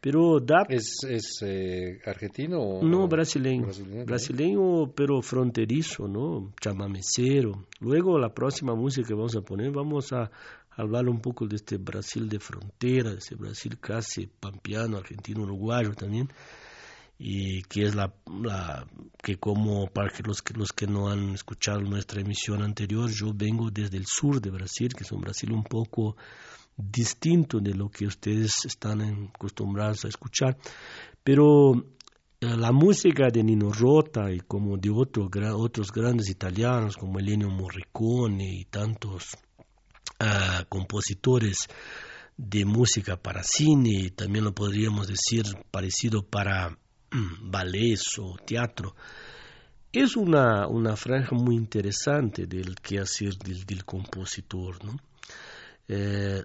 [0.00, 0.64] Pero da...
[0.68, 2.60] ¿Es, es eh, argentino?
[2.60, 3.64] O no, brasileño.
[3.64, 6.52] Brasileño, brasileño pero fronterizo, ¿no?
[6.60, 7.66] Chamamecero.
[7.80, 10.30] Luego la próxima música que vamos a poner, vamos a
[10.78, 15.92] hablar un poco de este Brasil de frontera, de este Brasil casi pampeano, argentino, uruguayo
[15.92, 16.28] también,
[17.18, 18.14] y que es la,
[19.20, 23.70] que como para que los, los que no han escuchado nuestra emisión anterior, yo vengo
[23.72, 26.16] desde el sur de Brasil, que es un Brasil un poco
[26.76, 30.56] distinto de lo que ustedes están acostumbrados a escuchar,
[31.24, 31.74] pero
[32.40, 37.50] eh, la música de Nino Rota y como de otro, otros grandes italianos como Ennio
[37.50, 39.36] Morricone y tantos
[40.18, 41.68] a compositores
[42.36, 48.94] de música para cine, también lo podríamos decir parecido para mm, ballet o teatro.
[49.92, 54.84] Es una, una franja muy interesante del quehacer del, del compositor.
[54.84, 54.96] ¿no?
[55.88, 56.44] Eh,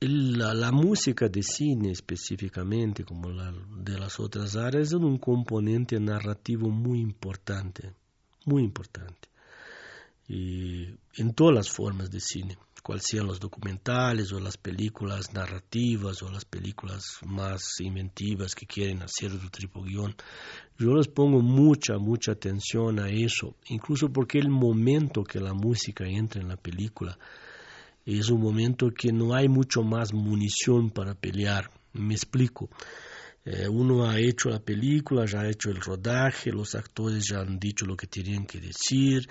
[0.00, 6.68] la, música de cine específicamente, como la de las otras áreas, es un componente narrativo
[6.68, 7.94] muy importante,
[8.44, 9.28] muy importante,
[10.28, 16.30] en todas las formas de cine cual sean los documentales o las películas narrativas o
[16.30, 20.14] las películas más inventivas que quieren hacer su tipo guion.
[20.78, 26.04] Yo les pongo mucha, mucha atención a eso, incluso porque el momento que la música
[26.04, 27.16] entra en la película
[28.04, 31.70] es un momento que no hay mucho más munición para pelear.
[31.92, 32.68] Me explico.
[33.44, 37.58] Eh, uno ha hecho la película, ya ha hecho el rodaje, los actores ya han
[37.58, 39.28] dicho lo que tenían que decir,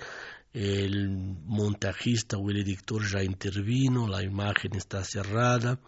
[0.52, 1.08] el
[1.46, 5.80] montajista o el editor ya intervino, la imagen está cerrada,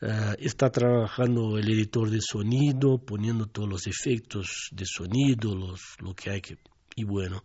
[0.00, 6.30] eh, está trabajando el editor de sonido, poniendo todos los efectos de sonido, lo que
[6.30, 6.58] hay que...
[6.94, 7.42] Y bueno,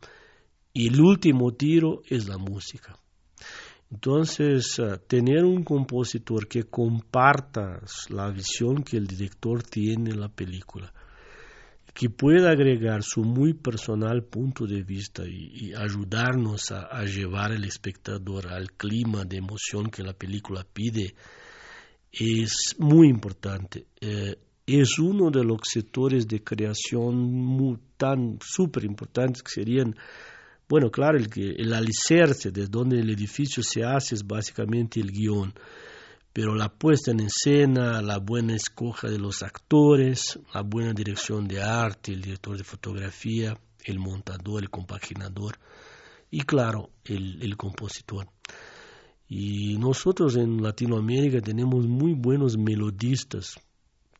[0.73, 2.97] y el último tiro es la música.
[3.91, 10.29] Entonces, eh, tener un compositor que comparta la visión que el director tiene en la
[10.29, 10.93] película,
[11.93, 18.47] que pueda agregar su muy personal punto de vista y, ayudarnos a, llevar al espectador
[18.47, 21.13] al clima de emoción que la película pide,
[22.11, 23.85] es muy importante.
[23.99, 24.35] Eh,
[24.65, 29.95] es uno de los sectores de creación muy, tan súper importantes que serían,
[30.69, 35.53] bueno, claro, el, el alicerce de donde el edificio se hace es básicamente el guion
[36.33, 41.61] pero la puesta en escena, la buena escoja de los actores, la buena dirección de
[41.61, 45.57] arte, el director de fotografía, el montador, el compaginador
[46.29, 48.27] y claro, el, compositor.
[49.27, 53.59] Y nosotros en Latinoamérica tenemos muy buenos melodistas,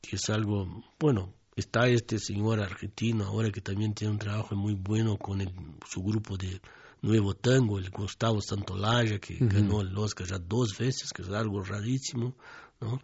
[0.02, 4.74] que es algo, bueno, está este señor argentino ahora que también tiene un trabajo muy
[4.74, 5.42] bueno con
[5.88, 6.60] su grupo de
[7.02, 11.64] nuevo tango, el Gustavo Santolaya, que ganó el Oscar ya dos veces, que es algo
[11.64, 12.36] rarísimo,
[12.80, 13.00] ¿no?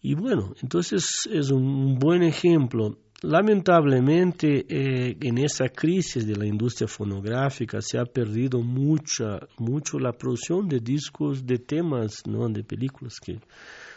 [0.00, 2.98] Y bueno, entonces es un buen ejemplo.
[3.22, 10.12] Lamentablemente, eh, en esa crisis de la industria fonográfica se ha perdido mucha, mucho la
[10.12, 12.48] producción de discos, de temas, ¿no?
[12.48, 13.40] de películas, que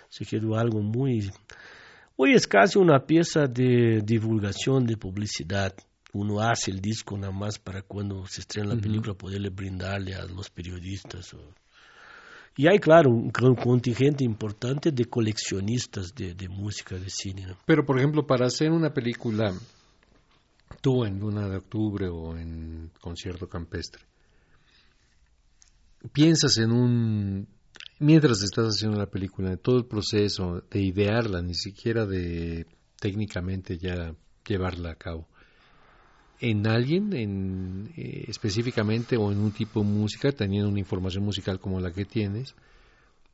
[0.07, 1.29] se quedó algo muy...
[2.15, 5.75] Hoy es casi una pieza de divulgación, de publicidad
[6.13, 10.25] uno hace el disco nada más para cuando se estrena la película poderle brindarle a
[10.25, 11.35] los periodistas.
[12.57, 17.55] Y hay, claro, un, contingente importante de coleccionistas de, música de cine.
[17.65, 19.53] Pero, por ejemplo, para hacer una película
[20.81, 24.03] tú en Luna de Octubre o en Concierto Campestre,
[26.11, 27.47] piensas en un...
[27.99, 32.65] Mientras estás haciendo la película, todo el proceso de idearla, ni siquiera de
[32.99, 34.13] técnicamente ya
[34.45, 35.28] llevarla a cabo,
[36.39, 41.59] en alguien en, eh, específicamente o en un tipo de música, teniendo una información musical
[41.59, 42.55] como la que tienes,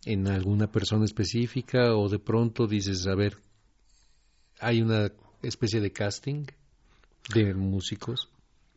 [0.06, 3.38] en alguna persona específica o de pronto dices, a ver,
[4.60, 6.46] hay una especie de casting
[7.34, 8.30] de músicos?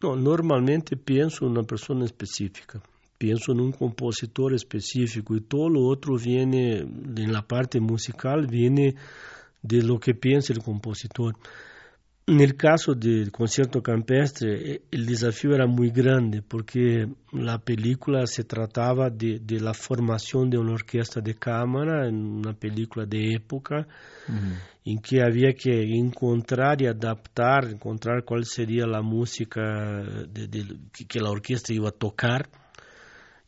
[0.03, 2.81] No, normalmente pienso en una persona específica,
[3.19, 8.95] pienso en un compositor específico y todo lo otro viene, en la parte musical, viene
[9.63, 11.37] de lo que piensa el compositor.
[12.29, 18.27] En el caso del concierto campestre, eh, el desafío era muy grande porque la película
[18.27, 23.33] se trataba de, de la formación de una orquesta de cámara, en una película de
[23.33, 23.89] época,
[24.85, 29.63] en que había que encontrar y adaptar, encontrar cuál sería la música
[30.29, 30.67] de, de,
[31.09, 32.51] que la orquesta iba a tocar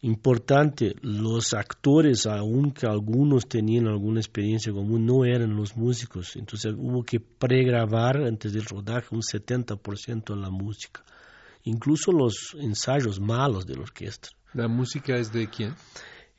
[0.03, 6.37] importante, los actores, aunque algunos tenían alguna experiencia común, no eran los músicos.
[6.37, 11.05] Entonces hubo que pregrabar antes del rodaje un 70% de la música.
[11.65, 14.29] Incluso los ensayos malos de la orquesta.
[14.55, 15.75] ¿La música es de quién?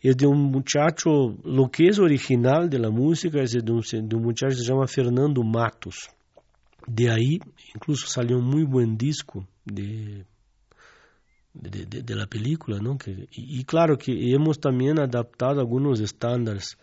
[0.02, 4.16] Es de un muchacho, lo que es original de la música es de un, de
[4.16, 6.10] un muchacho que se llama Fernando Matos.
[6.88, 7.40] De ahí
[7.76, 10.26] incluso salió un muy buen disco de
[11.54, 12.98] de, de, de, la película, ¿no?
[12.98, 16.78] Que, y, y, claro que hemos también adaptado algunos estándares,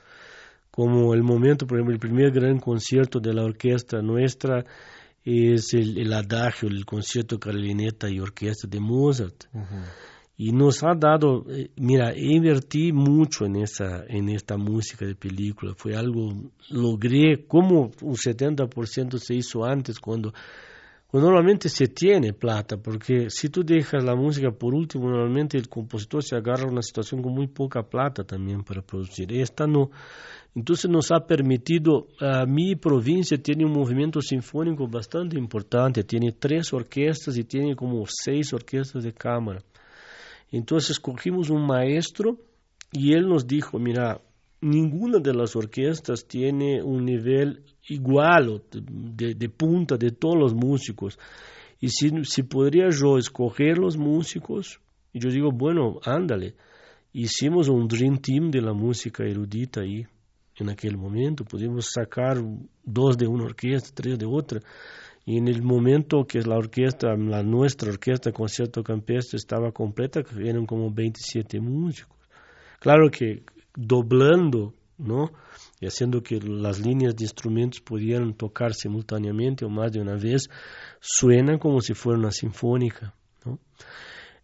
[0.70, 4.64] como el momento, por ejemplo, el primer gran concierto de la orquesta nuestra
[5.24, 9.44] es el, el adagio, el concierto clarineta y orquesta de Mozart.
[9.52, 9.84] Uh -huh.
[10.40, 15.74] Y nos ha dado, eh, mira, invertí mucho en esa, en esta música de película.
[15.76, 20.32] Fue algo, logré, como un 70% se hizo antes cuando
[21.12, 26.22] normalmente se tiene plata, porque si tú dejas la música por último, normalmente el compositor
[26.22, 29.32] se agarra a una situación con muy poca plata también para producir.
[29.32, 29.64] Esta.
[30.54, 36.72] Entonces nos ha permitido, a mi provincia tiene un movimiento sinfónico bastante importante, tiene tres
[36.74, 39.62] orquestas y tiene como seis orquestas de cámara.
[40.50, 42.36] Entonces escogimos un maestro
[42.92, 44.20] y él nos dijo, mira,
[44.61, 51.18] ninguna de las orquestas tiene un nivel igual de, punta de todos los músicos.
[51.80, 54.80] Y si, si podría yo escoger los músicos,
[55.12, 56.55] y yo digo, bueno, ándale.
[57.12, 60.07] Hicimos un Dream Team de la música erudita ahí,
[60.57, 61.45] en aquel momento.
[61.45, 62.36] Pudimos sacar
[62.84, 64.61] dos de una orquesta, tres de otra.
[65.24, 70.66] Y en el momento que la orquesta, la nuestra orquesta Concierto Campestre estaba completa, eran
[70.66, 72.16] como 27 músicos.
[72.80, 73.43] Claro que
[73.74, 75.30] doblando, ¿no?
[75.80, 80.49] Y haciendo que las líneas de instrumentos pudieran tocar simultáneamente o más de una vez,
[81.01, 83.59] suena como si fuera una sinfónica, ¿no?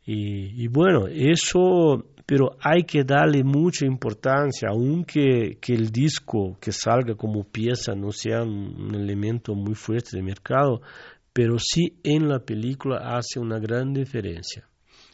[0.06, 6.72] Y, y bueno, eso, pero hay que darle mucha importancia, aunque que el disco que
[6.72, 10.82] salga como pieza no sea un, elemento muy fuerte de mercado,
[11.32, 14.68] pero sí en la película hace una gran diferencia.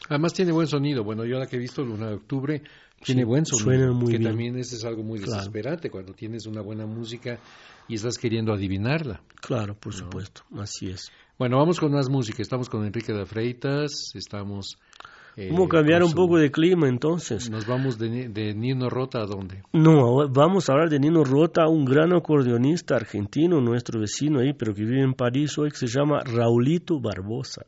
[0.09, 1.03] Además tiene buen sonido.
[1.03, 2.61] Bueno, yo la que he visto Luna de Octubre
[3.03, 3.63] tiene Sí, buen sonido.
[3.65, 4.29] suena muy que bien.
[4.31, 5.37] también ese es algo muy Claro.
[5.37, 7.39] desesperante cuando tienes una buena música
[7.87, 9.21] y estás queriendo adivinarla.
[9.41, 11.11] Claro, por supuesto, así es.
[11.37, 12.41] Bueno, vamos con más música.
[12.41, 14.77] Estamos con Enrique de Freitas, estamos...
[15.35, 17.49] eh, ¿Cómo cambiar con un poco de clima entonces?
[17.49, 19.63] Nos vamos de, de Nino Rota a dónde?
[19.73, 24.73] No, vamos a hablar de Nino Rota, un gran acordeonista argentino, nuestro vecino ahí, pero
[24.75, 27.65] que vive en París hoy, que se llama Raulito Barbosa.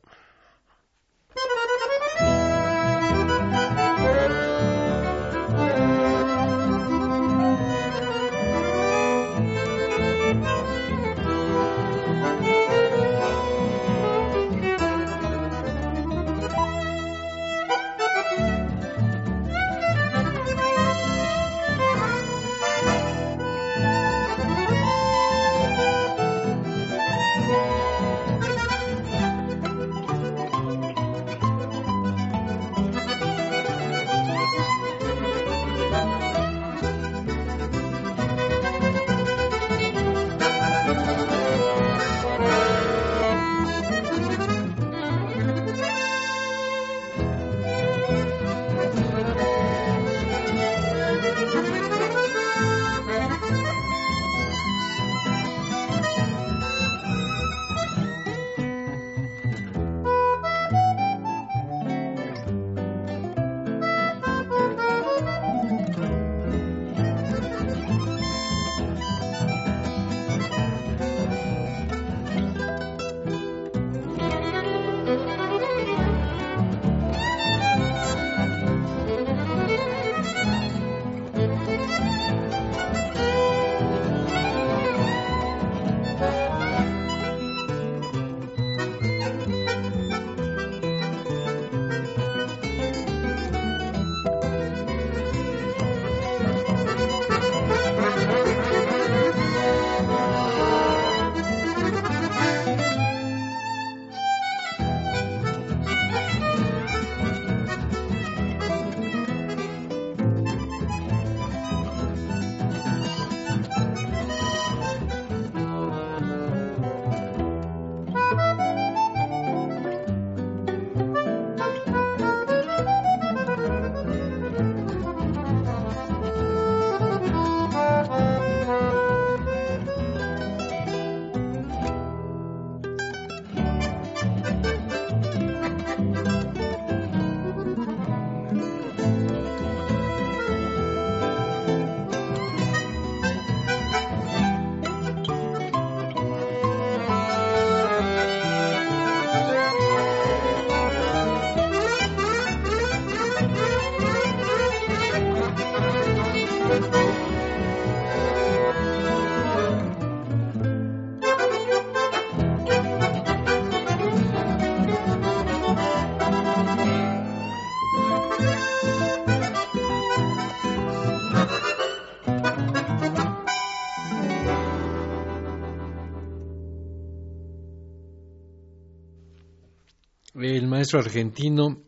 [180.83, 181.81] Maestro argentino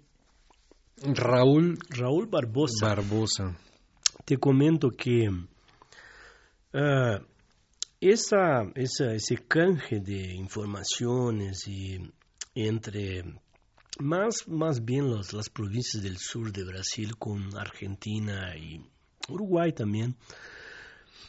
[1.03, 2.87] Raúl Raúl Barbosa.
[2.87, 3.57] Barbosa.
[4.23, 5.27] te comento que
[6.73, 7.19] ah,
[7.99, 11.99] esa, esa- ese canje de informaciones y
[12.55, 13.23] entre
[13.99, 18.79] más, más bien los- las provincias del sur de Brasil con Argentina y
[19.27, 20.15] Uruguay también.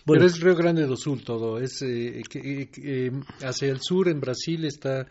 [0.05, 1.59] Bueno, Pero es Río Grande do Sul todo.
[1.59, 2.71] Es, eh, eh, que,
[3.07, 3.11] eh,
[3.43, 5.09] hacia el sur, en Brasil, está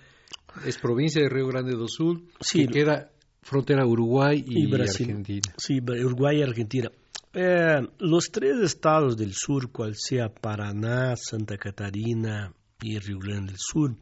[0.66, 2.66] es provincia de Río Grande do Sul, Sí.
[2.68, 5.08] que queda frontera Uruguay y, Y Brasil.
[5.10, 5.54] Argentina.
[5.58, 6.90] Sí, Uruguay y Argentina.
[7.34, 13.60] Eh, los tres estados del sur, cual sea Paraná, Santa Catarina y Río Grande del
[13.60, 13.96] Sur,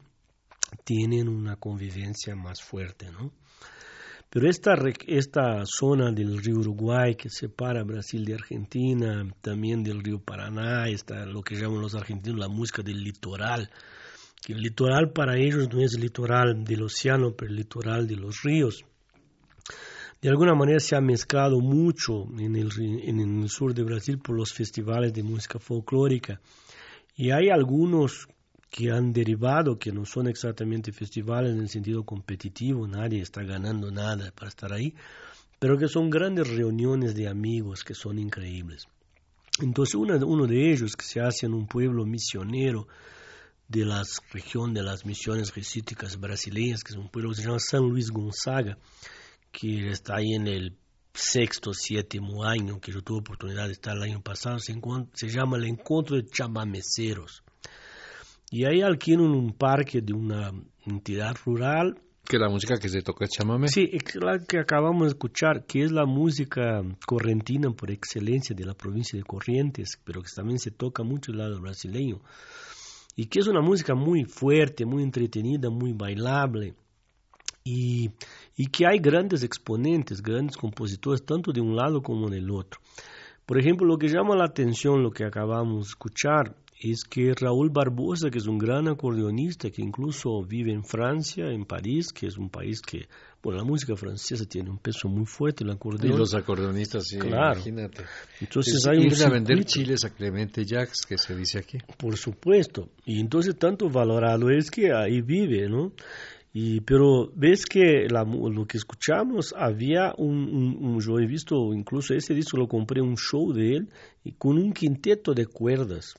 [0.84, 3.32] tienen una convivencia más fuerte, ¿no?
[4.30, 4.74] Pero esta,
[5.06, 11.26] esta zona del río Uruguay que separa Brasil de Argentina, también del río Paraná, está
[11.28, 13.70] lo que llaman los argentinos la música del litoral,
[14.46, 18.42] que el litoral para ellos no es litoral del océano, pero el litoral de los
[18.44, 18.86] ríos
[20.24, 25.14] de alguna manera se ha mezclado mucho en el, sur de Brasil por los festivales
[25.14, 26.40] de música folclórica.
[27.18, 28.30] Y hay algunos
[28.70, 33.92] que han derivado, que no son exactamente festivales en el sentido competitivo, nadie está ganando
[33.92, 34.96] nada para estar ahí,
[35.60, 38.88] pero que son grandes reuniones de amigos que son increíbles.
[39.62, 42.88] Entonces uno de ellos que se hace en un pueblo misionero
[43.74, 47.58] de la región de las misiones jesuíticas brasileñas, que es un pueblo que se llama
[47.60, 48.78] San Luis Gonzaga,
[49.52, 50.78] que está ahí en el
[51.12, 54.80] sexto, séptimo año, que yo tuve oportunidad de estar el año pasado, se,
[55.14, 57.44] se llama el Encuentro de Chamameceros.
[58.52, 60.52] Y ahí alquilan un parque de una
[60.86, 61.98] entidad rural
[62.30, 63.68] Que la música que se toca es chamamé.
[63.70, 68.66] Sí, es la que acabamos de escuchar, que es la música correntina por excelencia de
[68.66, 72.22] la provincia de Corrientes, pero que también se toca mucho el lado brasileño.
[73.16, 76.74] Y que es una música muy fuerte, muy entretenida, muy bailable.
[77.64, 78.12] Y,
[78.58, 82.80] y que hay grandes exponentes, grandes compositores, tanto de un lado como del otro.
[83.46, 86.56] Por ejemplo, lo que llama la atención, lo que acabamos de escuchar,
[86.92, 91.66] es que Raúl Barbosa, que es un gran acordeonista, que incluso vive en Francia, en
[91.66, 93.08] París, que es un país que,
[93.42, 96.18] bueno, la música francesa tiene un peso muy fuerte, el Y acordeón.
[96.18, 97.56] los acordeonistas, sí, Claro.
[97.60, 98.04] imagínate.
[98.42, 101.78] Entonces Es hay un ir a vender chiles a Clemente Jacques, que se dice aquí.
[101.98, 102.90] Por supuesto.
[103.06, 105.94] Y entonces tanto valorado es que ahí vive, ¿no?
[106.56, 111.74] Y, pero ves que la lo que escuchamos, había un, un- un- yo he visto,
[111.74, 113.90] incluso ese disco lo compré, un show de él,
[114.24, 116.14] y con un quinteto de cuerdas,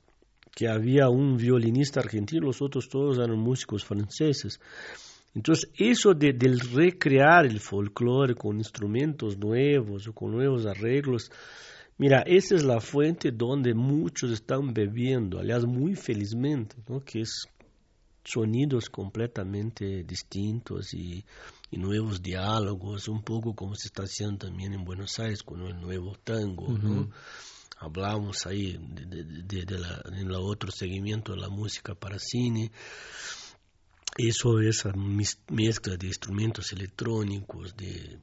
[0.55, 4.61] que había un violinista argentino, los otros todos eran músicos franceses.
[5.35, 6.33] Entonces, eso de,
[6.73, 11.31] recrear el folclore con instrumentos nuevos o con nuevos arreglos,
[11.99, 17.01] mira, esa es la fuente donde muchos están bebiendo, aliás, muy felizmente, ¿no?
[17.01, 17.49] que es
[18.23, 21.25] sonidos completamente distintos y,
[21.71, 25.81] y nuevos diálogos, un poco como se está haciendo también en Buenos Aires con el
[25.81, 27.11] nuevo tango, ¿no?
[27.79, 32.71] Hablamos ahí de, de- de- la, en el otro seguimiento de la música para cine.
[34.17, 34.93] Eso, esa
[35.51, 38.21] mezcla de instrumentos electrónicos, de...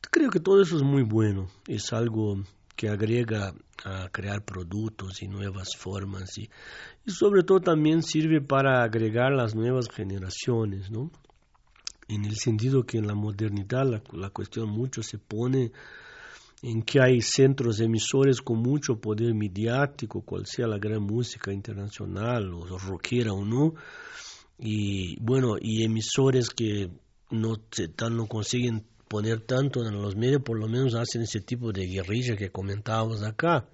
[0.00, 1.48] creo que todo eso es muy bueno.
[1.66, 2.42] Es algo
[2.76, 3.52] que agrega
[3.84, 6.48] a crear productos y nuevas formas y,
[7.04, 11.10] y sobre todo también sirve para agregar las nuevas generaciones, ¿no?
[12.08, 15.72] En el sentido que en la modernidad la, la cuestión mucho se pone
[16.62, 22.52] en que hay centros emisores con mucho poder mediático, cual sea la gran música internacional,
[22.52, 23.74] o rockera o no,
[24.58, 26.90] y bueno, y emisores que
[27.30, 27.56] no,
[28.10, 32.36] no consiguen poner tanto en los medios, por lo menos hacen ese tipo de guerrilla
[32.36, 33.68] que comentábamos acá,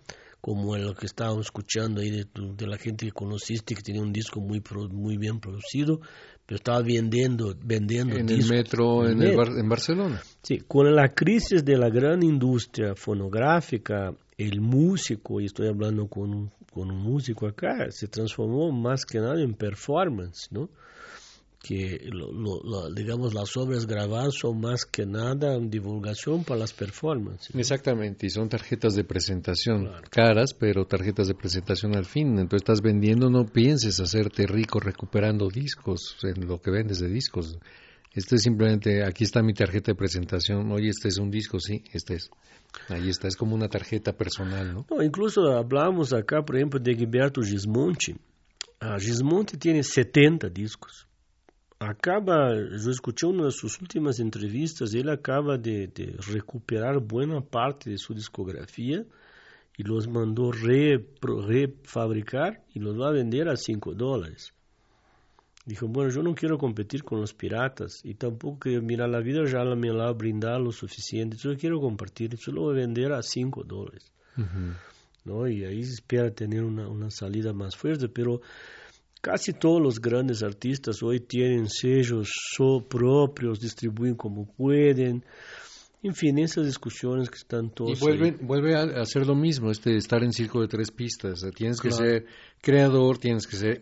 [0.44, 4.02] como lo que estábamos escuchando ahí de, tu- de la gente que conociste, que tenía
[4.02, 6.00] un disco muy, pro- muy bien producido,
[6.44, 9.52] pero estaba vendiendo, vendiendo En el metro, En en, el el metro.
[9.54, 10.22] Bar- en Barcelona.
[10.42, 16.28] Sí, con la crisis de la gran industria fonográfica, el músico, y estoy hablando con
[16.34, 20.68] un, con un músico acá, se transformó más que nada en performance, ¿no?
[21.66, 26.74] Que, lo- lo- lo- digamos, las obras grabadas son más que nada divulgación para las
[26.74, 27.54] performances.
[27.56, 30.02] Exactamente, y son tarjetas de presentación Claro.
[30.10, 32.38] caras, pero tarjetas de presentación al fin.
[32.38, 37.56] Entonces estás vendiendo, no pienses hacerte rico recuperando discos, en lo que vendes de discos.
[38.12, 41.82] Este es simplemente, aquí está mi tarjeta de presentación, oye, este es un disco, sí,
[41.94, 42.30] este es.
[42.90, 44.86] Ahí está, es como una tarjeta personal, ¿no?
[44.90, 48.14] No, incluso hablamos acá, por ejemplo, de Gilberto Gismonti.
[48.80, 51.06] Ah, Gismonti tiene 70 discos.
[51.88, 57.90] Acaba, yo escuché una de sus últimas entrevistas, él acaba de, de recuperar buena parte
[57.90, 59.04] de su discografía
[59.76, 64.52] y los mandó re- refabricar y los va a vender a 5 dólares.
[65.66, 69.44] Dijo, bueno, yo no quiero competir con los piratas y tampoco que, mira, la vida
[69.46, 72.80] ya me la va a brindar lo suficiente, yo quiero compartir, yo lo voy a
[72.80, 74.10] vender a 5 dólares.
[75.24, 75.48] ¿no?
[75.48, 78.42] Y ahí se espera tener una, una salida más fuerte, pero
[79.24, 82.30] casi todos los grandes artistas hoy tienen sellos
[82.90, 85.24] propios, distribuyen como pueden.
[86.02, 87.98] En fin, esas discusiones que están todos.
[87.98, 91.40] Y vuelve, vuelve a hacer lo mismo, este estar en circo de tres pistas.
[91.56, 92.26] Tienes que ser
[92.60, 93.80] creador, tienes que ser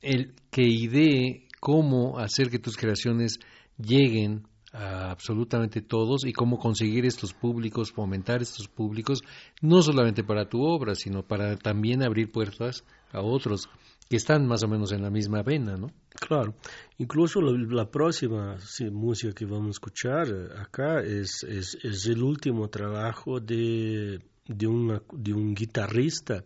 [0.00, 3.40] el que idee cómo hacer que tus creaciones
[3.76, 9.22] lleguen a absolutamente todos y cómo conseguir estos públicos, fomentar estos públicos,
[9.60, 13.68] no solamente para tu obra, sino para también abrir puertas a otros
[14.08, 15.88] que están más o menos en la misma vena, ¿no?
[16.18, 16.54] Claro.
[16.96, 18.56] Incluso la, próxima
[18.90, 24.66] música que vamos a escuchar eh, acá es, es, es el último trabajo de, de,
[24.66, 26.44] una, de un guitarrista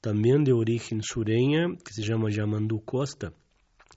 [0.00, 3.32] también de origen sureña, que se llama Yamandu Costa,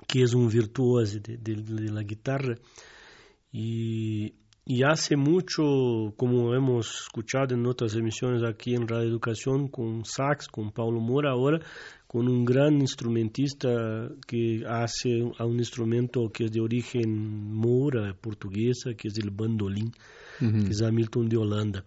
[0.07, 2.55] que es un virtuoso de, de, la guitarra.
[3.51, 4.35] Y,
[4.65, 10.47] y, hace mucho, como hemos escuchado en otras emisiones aquí en Radio Educación, con sax,
[10.47, 11.59] con Paulo Mora, ahora
[12.07, 18.93] con un gran instrumentista que hace a un instrumento que es de origen moura, portuguesa,
[18.95, 19.91] que es el bandolín,
[20.39, 21.83] que es Hamilton de Holanda.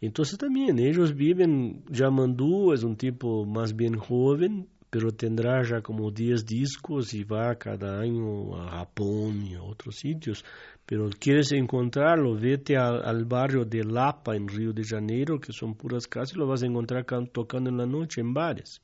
[0.00, 6.10] Entonces también ellos viven, Yamandu es un tipo más bien joven, pero tendrá ya como
[6.10, 10.44] 10 discos y va cada año a Japón y a otros sitios.
[10.88, 16.06] Pero quieres encontrarlo, vete al, barrio de Lapa en Río de Janeiro, que son puras
[16.06, 18.80] casas, y lo vas a encontrar tocando en la noche en bares.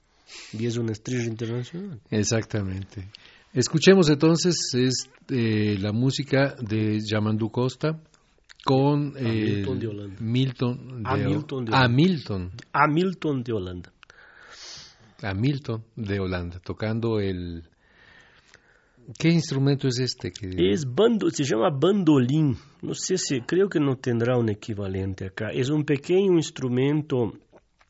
[0.52, 1.98] Y es una estrella internacional.
[2.10, 3.08] Exactamente.
[3.54, 7.98] Escuchemos entonces es, eh, la música de Yamandu Costa
[8.62, 10.16] con Milton de Holanda.
[10.20, 12.50] Milton de, Hamilton de A Milton.
[12.70, 13.92] Hamilton de Holanda.
[15.22, 17.62] A Milton de Holanda, tocando el...
[19.18, 20.30] ¿Qué instrumento es este?
[20.30, 20.72] Que...
[20.72, 22.56] Es bando, se llama bandolín.
[22.82, 25.50] No sé si, creo que no tendrá un equivalente acá.
[25.52, 27.32] Es un pequeño instrumento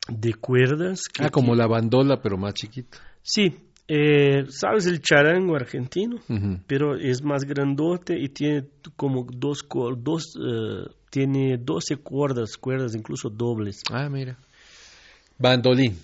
[0.07, 1.01] de cuerdas.
[1.13, 2.97] Que ah, como la bandola, pero más chiquita.
[3.21, 3.53] Sí,
[3.87, 6.19] eh, ¿sabes el charango argentino?
[6.67, 9.59] Pero es más grandote y tiene como dos,
[9.97, 13.81] dos uh, tiene 12 cuerdas, cuerdas incluso dobles.
[13.91, 14.37] Ah, mira.
[15.37, 15.97] Bandolín.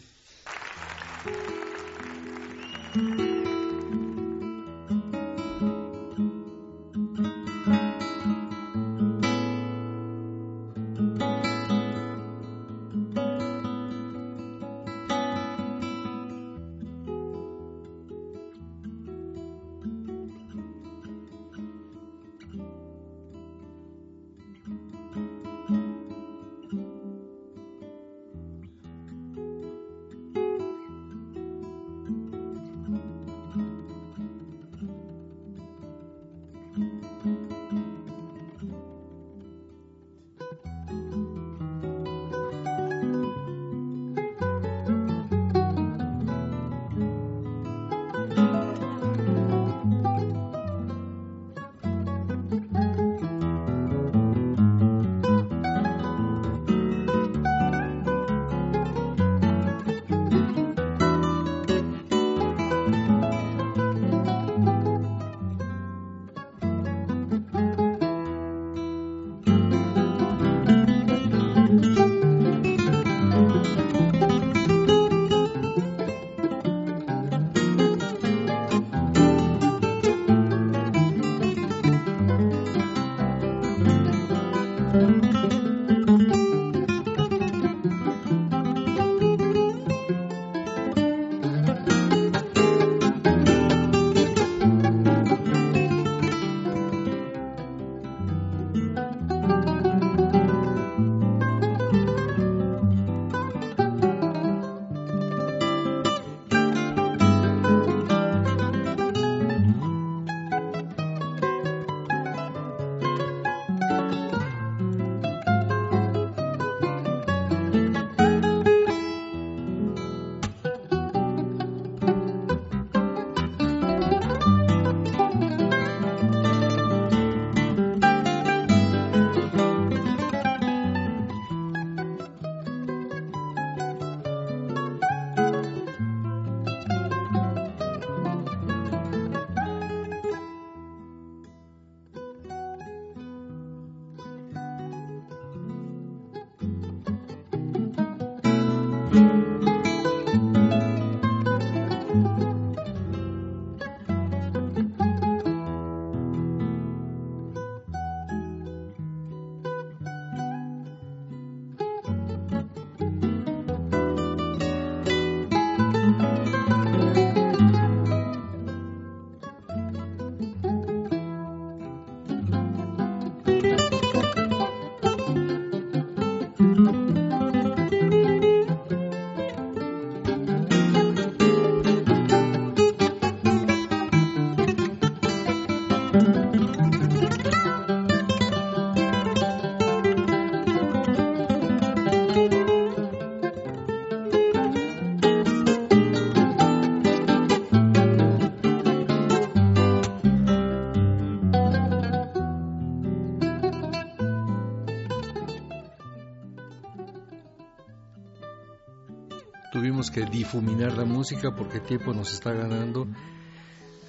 [210.12, 213.08] Que difuminar la música porque el tiempo nos está ganando.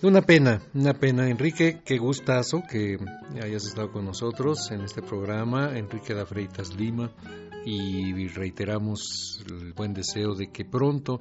[0.03, 1.29] Una pena, una pena.
[1.29, 2.99] Enrique, qué gustazo que
[3.41, 5.79] hayas estado con nosotros en este programa.
[5.79, 7.13] Enrique da Freitas Lima.
[7.65, 11.21] Y reiteramos el buen deseo de que pronto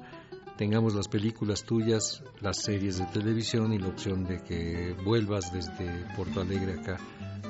[0.56, 6.04] tengamos las películas tuyas, las series de televisión y la opción de que vuelvas desde
[6.16, 6.98] Porto Alegre acá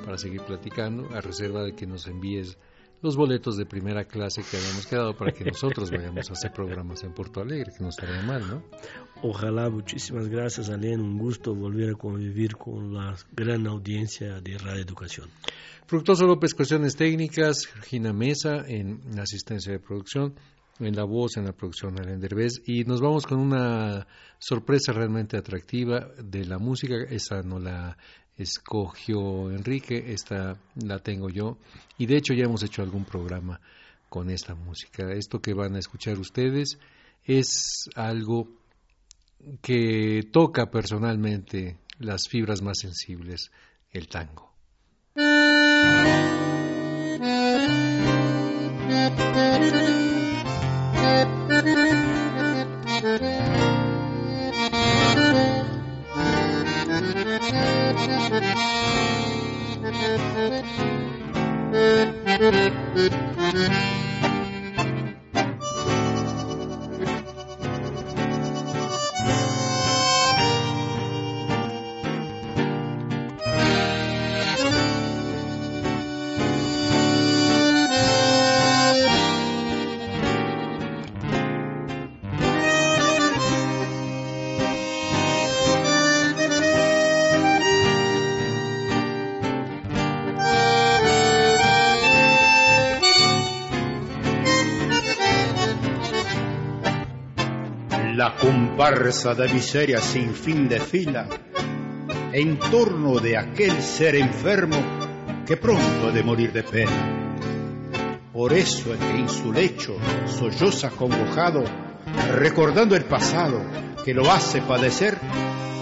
[0.05, 2.57] para seguir platicando, a reserva de que nos envíes
[3.03, 7.03] los boletos de primera clase que habíamos quedado para que nosotros vayamos a hacer programas
[7.03, 8.63] en Porto Alegre, que no estaría mal, ¿no?
[9.21, 11.01] Ojalá, muchísimas gracias, Alén.
[11.01, 15.29] Un gusto volver a convivir con la gran audiencia de Radio Educación.
[15.85, 20.35] Fructoso López, cuestiones técnicas, Gina Mesa en asistencia de producción,
[20.79, 24.07] en la voz, en la producción Alain Derbez, y nos vamos con una
[24.39, 27.97] sorpresa realmente atractiva de la música, esa no la
[28.37, 31.57] escogió Enrique, esta la tengo yo
[31.97, 33.59] y de hecho ya hemos hecho algún programa
[34.09, 35.11] con esta música.
[35.11, 36.79] Esto que van a escuchar ustedes
[37.23, 38.47] es algo
[39.61, 43.51] que toca personalmente las fibras más sensibles,
[43.91, 44.53] el tango.
[98.83, 101.25] Comparsa de miseria sin fin de fila
[102.33, 104.75] en torno de aquel ser enfermo
[105.45, 107.39] que pronto ha de morir de pena.
[108.33, 111.63] Por eso es que en su lecho solloza congojado,
[112.33, 113.61] recordando el pasado
[114.03, 115.17] que lo hace padecer,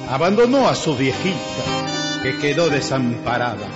[0.08, 3.68] abandonó a su viejita que quedó desamparada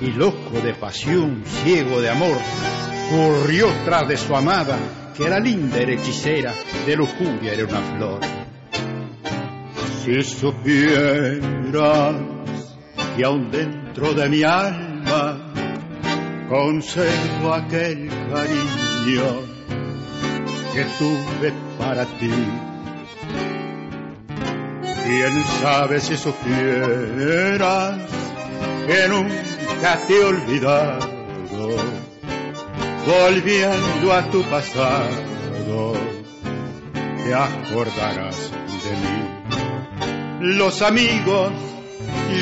[0.00, 2.38] y loco de pasión, ciego de amor,
[3.10, 4.78] corrió tras de su amada
[5.14, 6.54] que era linda era hechicera,
[6.86, 8.41] de lujuria era una flor.
[10.04, 12.16] Si supieras
[13.16, 15.52] que aún dentro de mi alma
[16.48, 19.42] conservo aquel cariño
[20.74, 22.32] que tuve para ti.
[25.04, 27.98] Quién sabe si supieras
[28.86, 31.12] que nunca te he olvidado
[33.06, 35.94] volviendo a tu pasado,
[37.24, 38.61] te acordarás.
[40.42, 41.52] Los amigos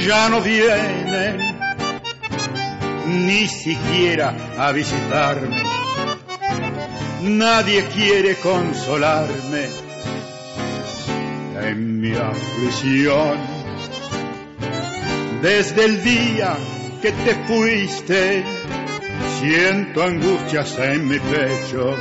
[0.06, 1.38] ya no vienen,
[3.06, 5.62] ni siquiera a visitarme.
[7.22, 9.68] Nadie quiere consolarme
[11.62, 13.38] en mi aflicción.
[15.42, 16.56] Desde el día
[17.00, 18.44] que te fuiste,
[19.40, 21.96] Siento angustias en mi pecho,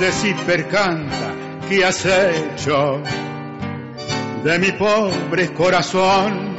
[0.00, 1.32] decir percanta
[1.68, 3.00] ¿qué has hecho?
[4.46, 6.56] De mi pobre corazón,